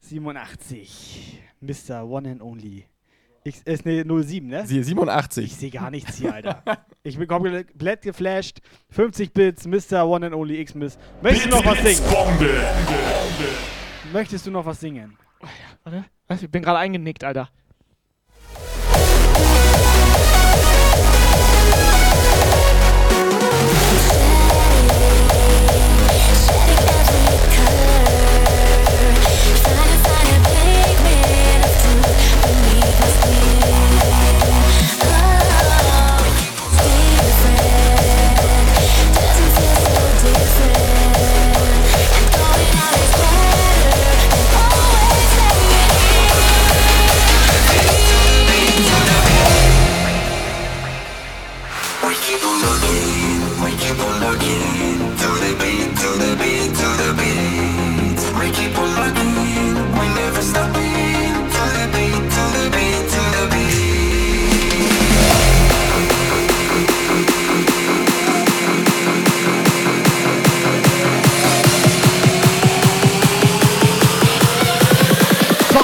[0.00, 1.38] 87.
[1.60, 2.08] Mr.
[2.08, 2.86] One and Only.
[3.44, 4.66] X, ist ne 07, ne?
[4.66, 5.44] Sie 87.
[5.44, 6.62] Ich sehe gar nichts hier, Alter.
[7.02, 8.60] ich bin komplett geflasht.
[8.88, 10.08] 50 Bits, Mr.
[10.08, 10.96] One and Only X-Miss.
[11.20, 12.02] Möchtest du noch was singen?
[14.14, 15.18] Möchtest du noch was singen?
[15.84, 16.04] Warte.
[16.44, 17.48] Ich bin gerade eingenickt, Alter.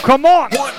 [0.05, 0.73] Come on!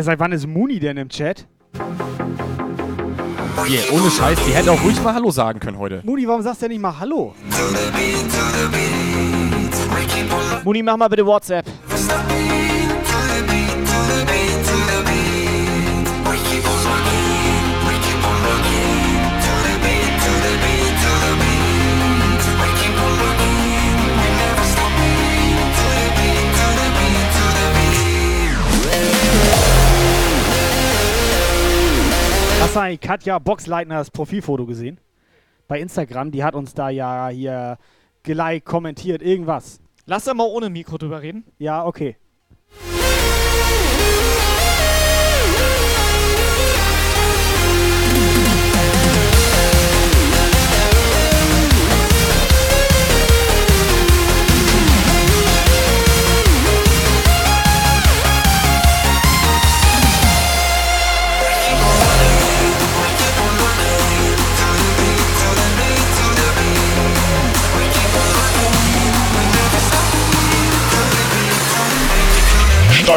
[0.00, 1.46] Hä, seit wann ist Muni denn im Chat?
[3.66, 6.00] Hier, ohne Scheiß, die hätten auch ruhig mal Hallo sagen können heute.
[6.04, 7.34] Muni, warum sagst du denn nicht mal Hallo?
[10.64, 11.66] Muni, mach mal bitte WhatsApp.
[32.70, 35.00] Hast du eigentlich Katja Boxleitners Profilfoto gesehen?
[35.66, 37.78] Bei Instagram, die hat uns da ja hier
[38.22, 39.80] geliked, kommentiert, irgendwas.
[40.06, 41.42] Lass da mal ohne Mikro drüber reden.
[41.58, 42.16] Ja, okay.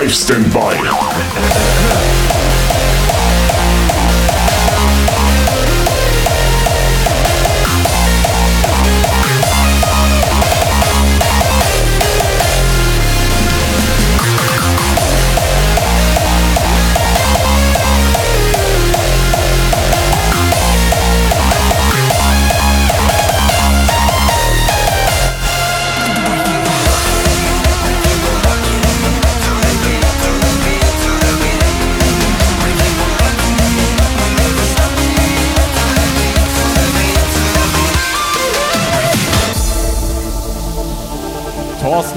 [0.03, 2.12] Steif Standby.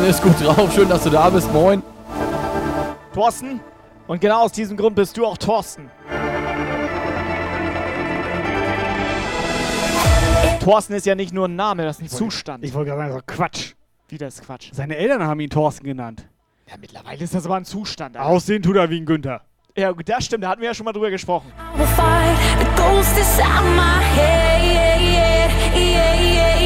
[0.07, 1.83] Ist gut drauf, schön, dass du da bist, moin.
[3.12, 3.61] Thorsten.
[4.07, 5.91] Und genau aus diesem Grund bist du auch Thorsten.
[10.61, 12.65] Thorsten ist ja nicht nur ein Name, das ist ein Zustand.
[12.65, 13.73] Ich wollte gerade sagen, das Quatsch.
[14.09, 14.69] Wie das ist Quatsch.
[14.73, 16.28] Seine Eltern haben ihn Thorsten genannt.
[16.69, 18.16] Ja, mittlerweile ist das aber ein Zustand.
[18.16, 18.28] Alter.
[18.28, 19.43] Aussehen tut er wie ein Günther.
[19.77, 21.53] Ja, das stimmt, da hatten wir ja schon mal drüber gesprochen.
[21.77, 24.62] will fight the ghost inside my head.
[24.62, 26.66] Yeah, yeah, yeah, yeah.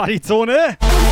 [0.00, 1.09] Partyzone.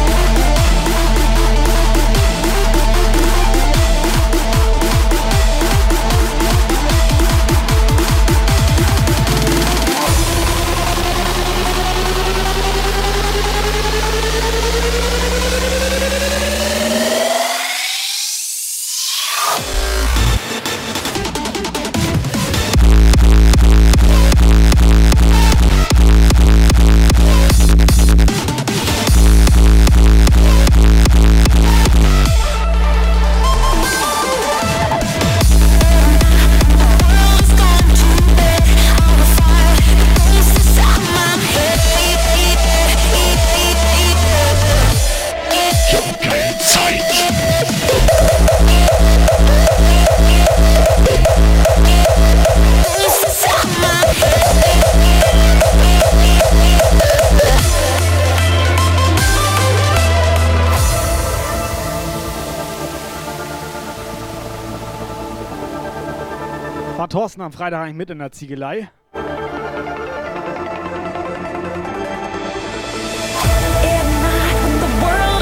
[67.09, 68.91] War Thorsten am Freitag eigentlich mit in der Ziegelei?
[69.15, 69.21] The
[75.01, 75.39] world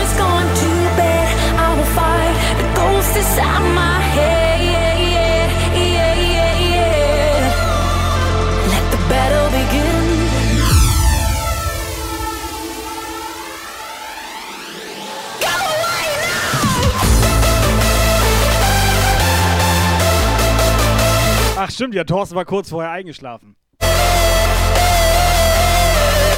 [21.68, 23.56] Ach stimmt, ja, Thorsten war kurz vorher eingeschlafen.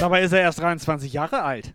[0.01, 1.75] Dabei ist er erst 23 Jahre alt.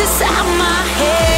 [0.00, 1.33] Inside my head.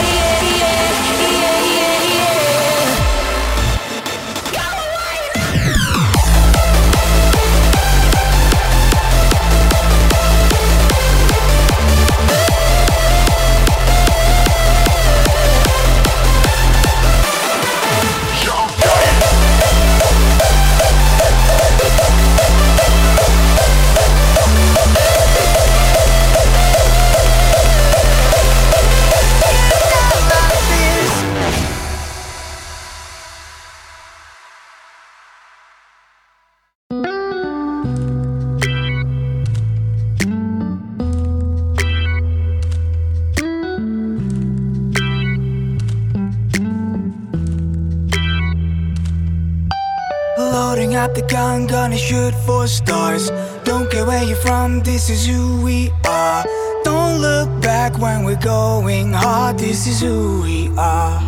[50.87, 53.33] Loading up the gun, gonna shoot for stars.
[53.65, 56.45] Don't care where you're from, this is who we are.
[56.85, 61.19] Don't look back when we're going hard, this is who we are.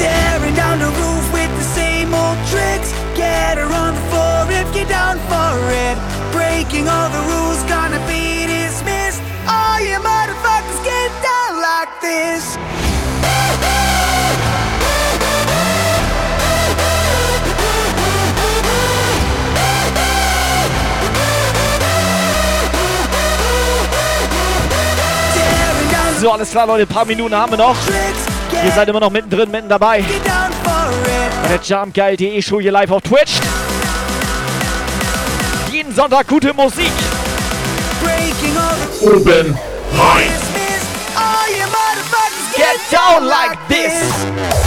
[0.00, 2.90] Tearing down the roof with the same old tricks.
[3.14, 5.52] Get her on the floor if you're down for
[5.84, 5.96] it.
[6.32, 9.20] Breaking all the rules, gonna be dismissed.
[9.46, 12.56] All you motherfuckers get down like this.
[26.24, 27.76] So, alles klar, Leute, ein paar Minuten haben wir noch.
[28.64, 30.02] Ihr seid immer noch mittendrin, mitten dabei.
[31.42, 33.32] Bei der Jumpgeil.de Show hier live auf Twitch.
[35.70, 36.90] Jeden Sonntag gute Musik.
[39.02, 39.58] Oben
[39.98, 40.30] rein.
[42.56, 44.63] Get down like this.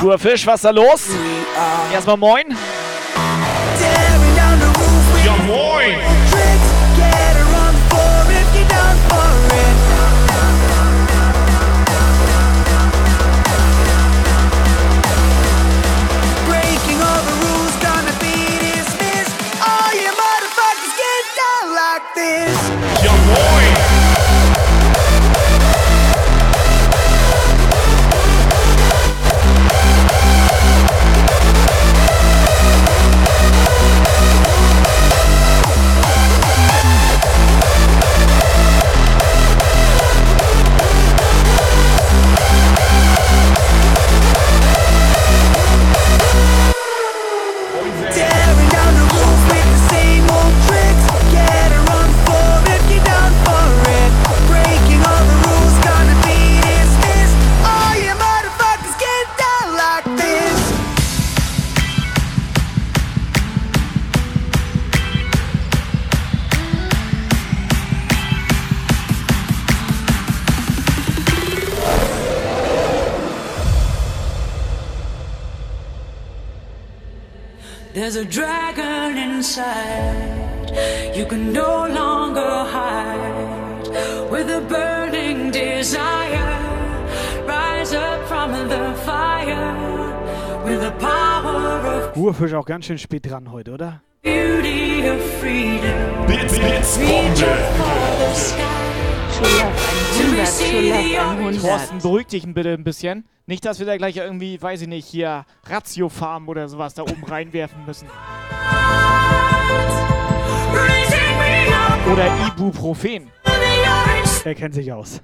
[0.00, 1.08] Going Guter Fisch, was ist da los?
[1.92, 2.44] Erstmal moin.
[5.24, 5.96] Ja, moin.
[23.02, 23.55] Get
[78.06, 80.70] There's a dragon inside.
[81.12, 83.88] You can no longer hide.
[84.30, 86.56] With a burning desire,
[87.48, 89.74] rise up from the fire.
[90.64, 94.02] With the power of Urfisch auch ganz schön spät dran heute, oder?
[94.22, 96.26] beauty of freedom.
[96.28, 97.42] Bits, Bits, Reach Bombe.
[97.42, 98.62] up for the sky.
[99.34, 99.85] Schon auf To be
[100.36, 101.62] 100 seen Love 100.
[101.62, 103.24] Thorsten, beruhig dich bitte ein bisschen.
[103.46, 107.24] Nicht, dass wir da gleich irgendwie, weiß ich nicht, hier Ratiofarm oder sowas da oben
[107.24, 108.06] reinwerfen müssen.
[112.12, 113.30] Oder Ibuprofen.
[114.44, 115.22] Er kennt sich aus.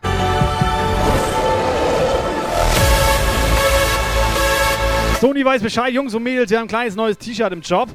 [5.21, 7.91] Sony weiß Bescheid, Jungs und Mädels, wir haben ein kleines neues T-Shirt im Job.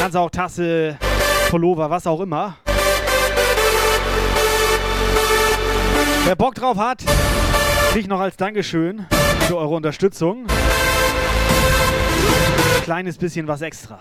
[0.00, 0.98] Kannst auch Tasse,
[1.48, 2.56] Pullover, was auch immer.
[6.24, 7.02] Wer Bock drauf hat,
[7.90, 9.06] kriegt noch als Dankeschön
[9.48, 10.46] für eure Unterstützung
[12.76, 13.98] ein kleines bisschen was extra.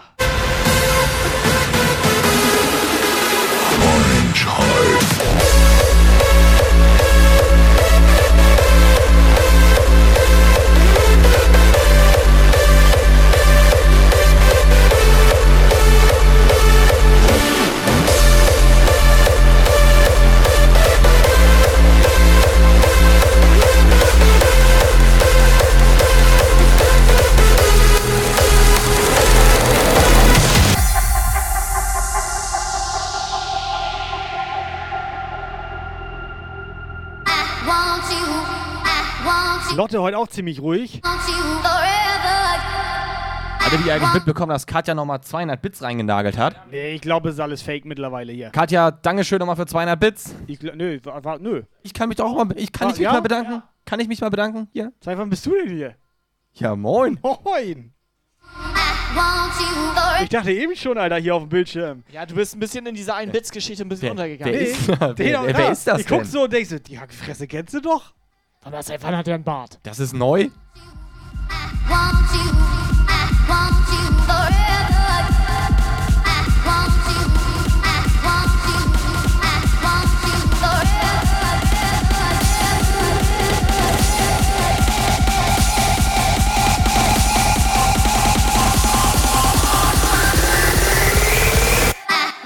[39.91, 41.01] Want you, Lotte heute auch ziemlich ruhig.
[43.63, 46.55] Habt ihr eigentlich mitbekommen, dass Katja nochmal 200 Bits reingenagelt hat?
[46.71, 48.49] Nee, ich glaube, es ist alles fake mittlerweile hier.
[48.49, 50.35] Katja, Dankeschön nochmal für 200 Bits.
[50.47, 51.63] Ich, gl- nö, war, war, nö.
[51.83, 53.13] Ich kann mich doch auch mal, ich kann Ah, ich mich ja?
[53.13, 53.63] mal bedanken?
[53.85, 54.67] Kann ich mich mal bedanken?
[54.73, 54.91] Hier.
[54.99, 55.95] Seit wann bist du denn hier?
[56.53, 57.17] Ja, moin.
[57.21, 57.93] Moin.
[60.23, 62.03] Ich dachte eben schon, Alter, hier auf dem Bildschirm.
[62.11, 64.53] Ja, du bist ein bisschen in dieser einen Bits-Geschichte ein bisschen Wer- untergegangen.
[64.53, 65.69] wer ist- wer- Den auch wer da.
[65.71, 66.27] ist das Ich guck denn?
[66.27, 68.13] so und denkst so, die Fresse kennst du doch.
[68.63, 69.79] Aber seit wann hat er einen Bart?
[69.83, 70.49] Das ist neu.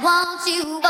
[0.01, 0.81] Want you,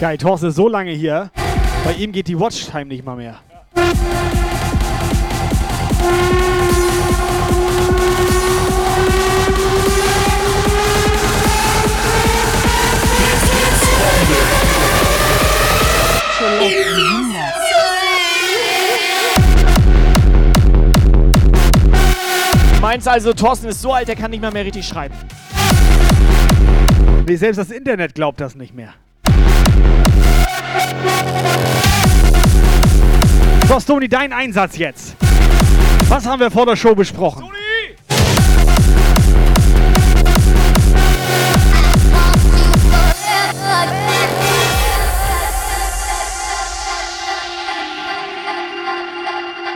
[0.00, 1.30] Geil, Thorsten ist so lange hier.
[1.84, 3.38] Bei ihm geht die Watchtime nicht mal mehr.
[22.80, 25.14] Meinst also, Thorsten ist so alt, er kann nicht mal mehr richtig schreiben.
[27.26, 28.94] Nee, selbst das Internet glaubt das nicht mehr.
[33.68, 35.16] So, Stony, dein Einsatz jetzt.
[36.08, 37.44] Was haben wir vor der Show besprochen?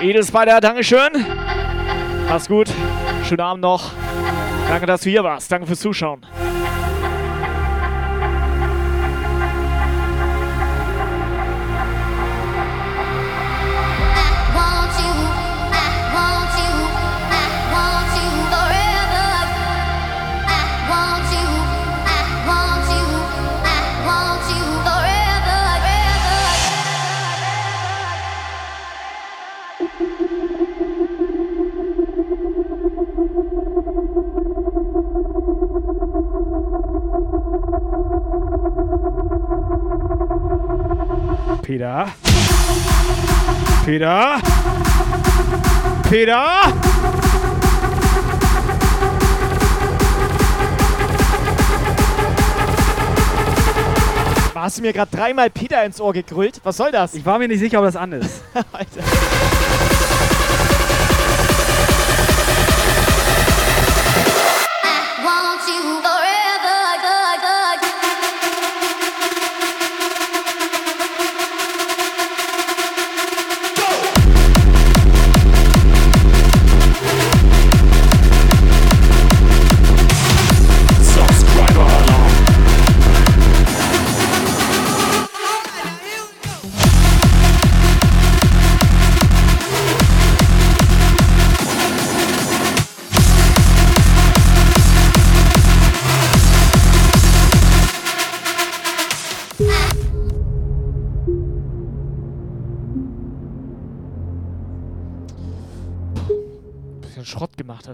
[0.00, 1.24] Edel Spider, Dankeschön.
[2.28, 2.68] Mach's gut.
[3.26, 3.92] Schönen Abend noch.
[4.68, 5.50] Danke, dass du hier warst.
[5.50, 6.26] Danke fürs Zuschauen.
[41.64, 42.06] Peter.
[43.86, 44.38] Peter.
[46.10, 46.44] Peter.
[54.54, 56.60] Hast du mir gerade dreimal Peter ins Ohr gegrüllt?
[56.64, 57.14] Was soll das?
[57.14, 58.42] Ich war mir nicht sicher, ob das an ist.
[58.72, 59.00] Alter.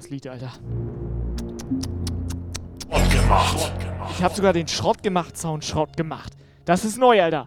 [0.01, 0.53] Das Lied, Alter.
[2.89, 3.73] Schrott gemacht.
[4.13, 6.33] Ich habe sogar den Schrott gemacht Sound Schrott gemacht.
[6.65, 7.47] Das ist neu, Alter.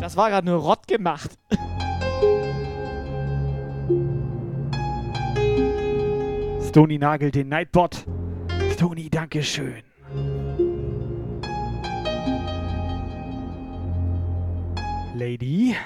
[0.00, 1.30] Das war gerade nur Rott gemacht.
[6.66, 8.06] Stony nagelt den Nightbot.
[8.72, 9.82] Stony, Dankeschön.
[15.14, 15.76] Lady.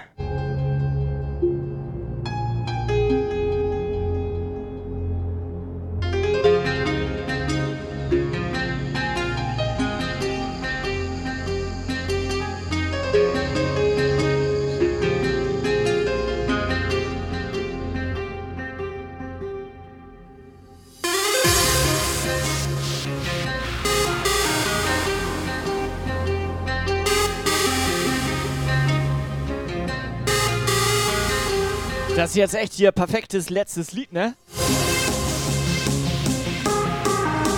[32.23, 34.37] Das ist jetzt echt hier perfektes letztes Lied, ne?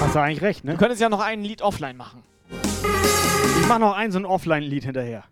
[0.01, 0.73] Hast du eigentlich recht, ne?
[0.73, 2.23] Du könntest ja noch ein Lied offline machen.
[3.61, 5.25] Ich mach noch ein so ein Offline-Lied hinterher.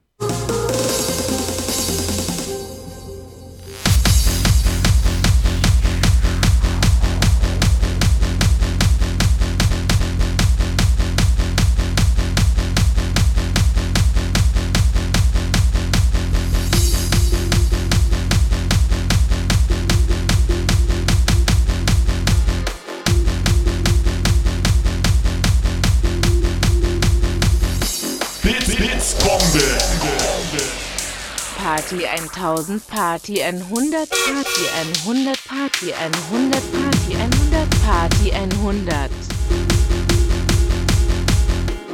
[31.73, 34.67] Party 1000, Party 100, Party
[35.07, 39.11] 100, Party 100, Party 100, Party 100.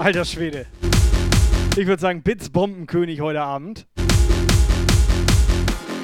[0.01, 0.67] Alter Schwede.
[1.77, 3.87] Ich würde sagen, Bits Bombenkönig heute Abend.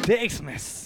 [0.07, 0.84] Der Xmas.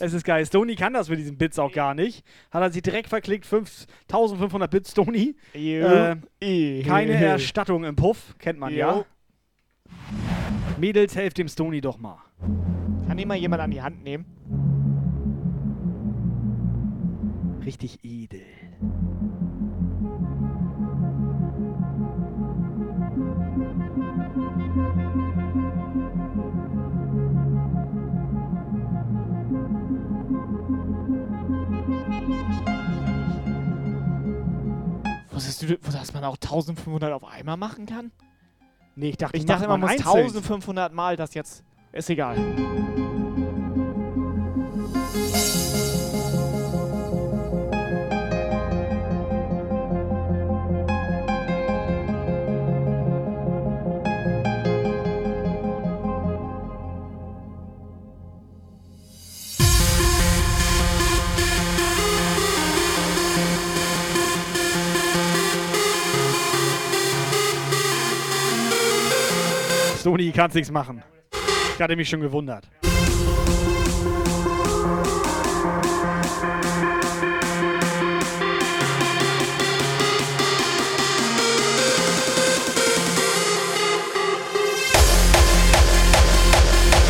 [0.00, 0.44] Es ist geil.
[0.46, 2.24] Stony kann das mit diesen Bits auch gar nicht.
[2.50, 3.44] Hat er sich direkt verklickt.
[3.46, 5.36] 5500 Bits Stony.
[5.54, 6.16] Jo.
[6.40, 8.34] Äh, keine Erstattung im Puff.
[8.38, 9.04] Kennt man ja.
[10.78, 12.18] Mädels, helft dem Stony doch mal.
[13.06, 14.24] Kann ihn mal jemand an die Hand nehmen?
[17.64, 18.40] Richtig edel.
[35.30, 38.10] Wusstest du, dass man auch 1500 auf einmal machen kann?
[38.96, 40.24] Nee, ich dachte, Ich dachte, macht man muss einzeln.
[40.24, 41.64] 1500 Mal das jetzt.
[41.92, 42.36] Ist egal.
[70.00, 71.02] Stony, kannst nichts machen.
[71.74, 72.64] Ich hatte mich schon gewundert.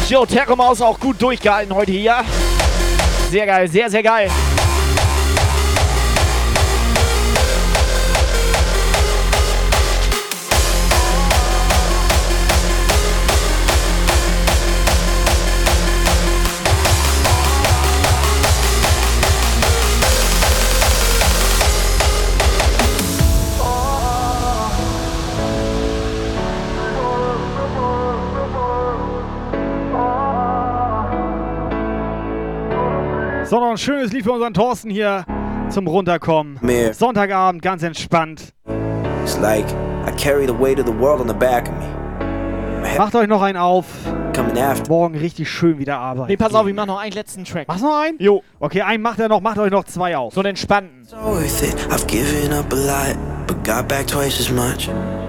[0.08, 2.24] Jo, Terromaus auch gut durchgehalten heute hier.
[3.30, 4.28] Sehr geil, sehr, sehr geil.
[33.70, 35.24] Noch ein schönes Lied für unseren Thorsten hier
[35.68, 36.58] zum Runterkommen.
[36.60, 36.92] Mehr.
[36.92, 38.52] Sonntagabend, ganz entspannt.
[39.22, 39.64] It's like
[40.04, 42.98] I carry the weight of the world on the back of me.
[42.98, 43.86] Macht euch noch einen auf.
[44.88, 46.28] Morgen richtig schön wieder arbeiten.
[46.28, 47.68] Nee, pass auf, ich mach noch einen letzten Track.
[47.68, 48.18] Machst noch einen?
[48.18, 48.42] Jo.
[48.58, 50.32] Okay, einen macht er noch, macht euch noch zwei auf.
[50.34, 51.04] So einen entspannten.
[51.04, 51.76] So worth it.
[51.90, 53.16] I've given up a lot,
[53.46, 54.88] but got back twice as much.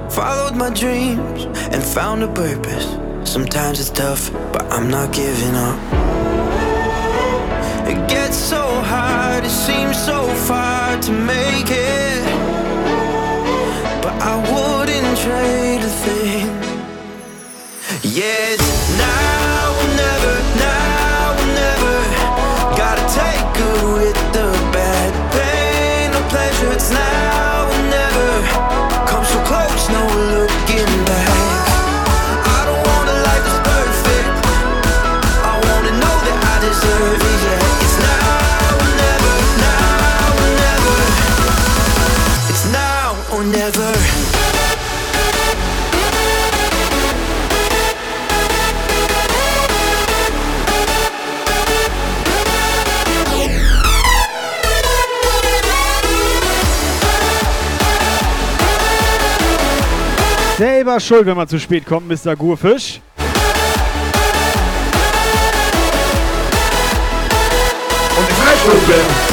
[0.09, 2.87] Followed my dreams and found a purpose.
[3.23, 6.20] Sometimes it's tough, but I'm not giving up.
[7.91, 8.63] It gets so
[8.93, 12.23] hard, it seems so far to make it.
[14.01, 16.47] But I wouldn't trade a thing.
[18.03, 19.30] Yeah, it's now
[60.91, 62.35] selber schuld, wenn man zu spät kommt, Mr.
[62.35, 62.99] Gurfisch.
[68.17, 69.30] Und die Fleischwürfel.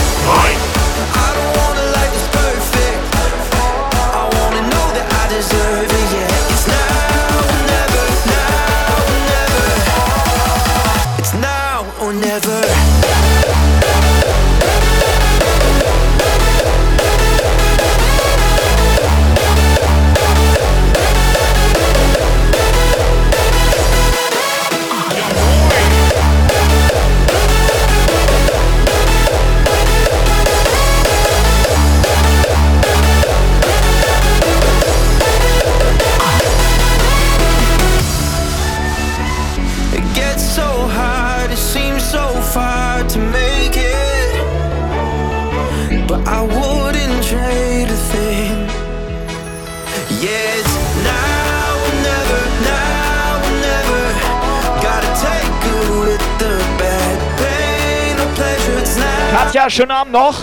[59.70, 60.40] Schönen Abend noch.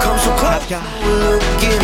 [0.00, 0.30] Come so
[1.04, 1.83] looking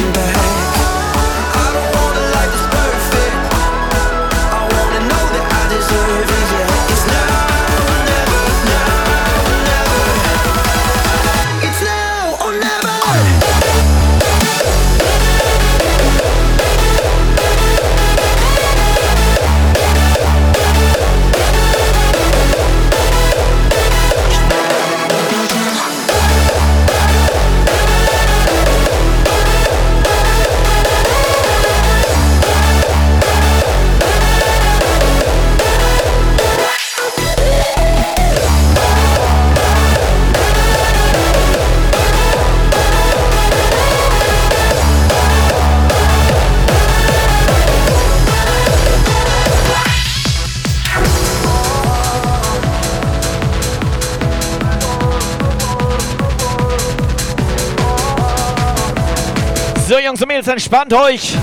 [60.40, 61.36] Mädels, entspannt euch.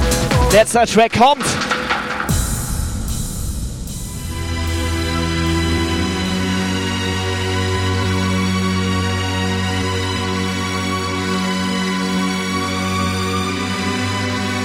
[0.52, 1.46] Letzter Track kommt.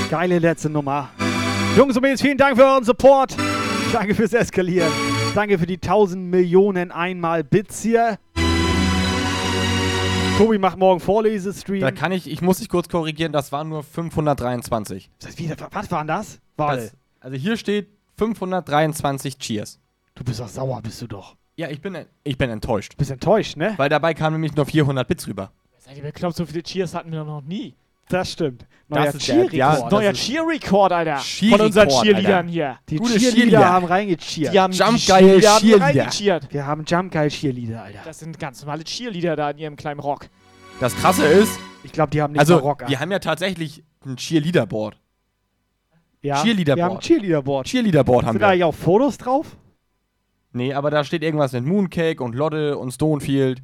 [0.08, 1.10] Geile letzte Nummer.
[1.76, 3.36] Jungs und Mädels, vielen Dank für euren Support.
[3.92, 4.90] Danke fürs Eskalieren.
[5.34, 8.18] Danke für die 1000 Millionen einmal Bits hier.
[10.38, 11.80] Tobi macht morgen Vorlesestream.
[11.80, 15.10] Da kann ich, ich muss dich kurz korrigieren, das waren nur 523.
[15.20, 16.40] Das wie, was waren das?
[16.56, 16.82] Warte.
[16.82, 19.78] Das, also hier steht 523 Cheers.
[20.14, 21.36] Du bist doch sauer, bist du doch.
[21.56, 22.96] Ja, ich bin, ich bin enttäuscht.
[22.96, 23.74] Bist enttäuscht, ne?
[23.76, 25.52] Weil dabei kamen nämlich nur 400 Bits rüber.
[25.78, 27.74] Seid ihr bekloppt, so viele Cheers hatten wir doch noch nie.
[28.08, 28.66] Das stimmt.
[28.88, 29.52] Das Neuer ist der- Cheer-Rekord.
[29.54, 31.16] ja, das Neuer Cheer-Record, Alter.
[31.16, 31.88] Cheer-Record, Von unseren.
[31.88, 32.78] Cheerleadern hier.
[32.90, 34.52] Die Gute Cheerleader haben reingecheert.
[34.52, 36.40] Die haben Jump die geil Cheerleader.
[36.50, 38.00] Wir haben Jump Geil Cheerleader, Alter.
[38.04, 40.26] Das sind ganz normale Cheerleader da in ihrem kleinen Rock.
[40.80, 42.88] Das krasse ist, Ich glaube, die haben nicht also Rock an.
[42.90, 44.98] wir haben ja tatsächlich ein Cheerleader-Board.
[46.22, 46.76] ja, Cheerleader-Board.
[46.76, 47.66] Wir haben ein Cheerleader-Board.
[47.66, 48.52] Cheerleader-Board haben Sind da wir.
[48.52, 49.56] eigentlich auch Fotos drauf?
[50.52, 53.62] Nee, aber da steht irgendwas mit Mooncake und Lotte und Stonefield.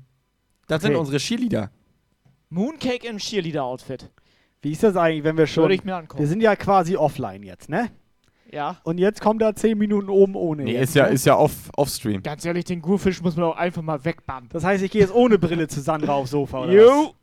[0.69, 1.01] Das sind Okay.
[1.01, 1.71] unsere Cheerleader.
[2.49, 4.11] Mooncake im Cheerleader-Outfit.
[4.69, 5.63] Wie ist das eigentlich, wenn wir schon...
[5.63, 6.21] Würde ich mir angucken.
[6.21, 7.89] Wir sind ja quasi offline jetzt, ne?
[8.53, 8.77] Ja.
[8.83, 10.65] Und jetzt kommt da 10 Minuten oben ohne.
[10.65, 11.13] Nee, jetzt, ist ja, ne?
[11.13, 12.23] ist ja off, offstream.
[12.23, 14.51] Ganz ehrlich, den Gurfisch muss man auch einfach mal wegbannen.
[14.53, 16.75] Das heißt, ich gehe jetzt ohne Brille zu Sandra aufs Sofa, oder was?
[16.75, 17.15] Jo.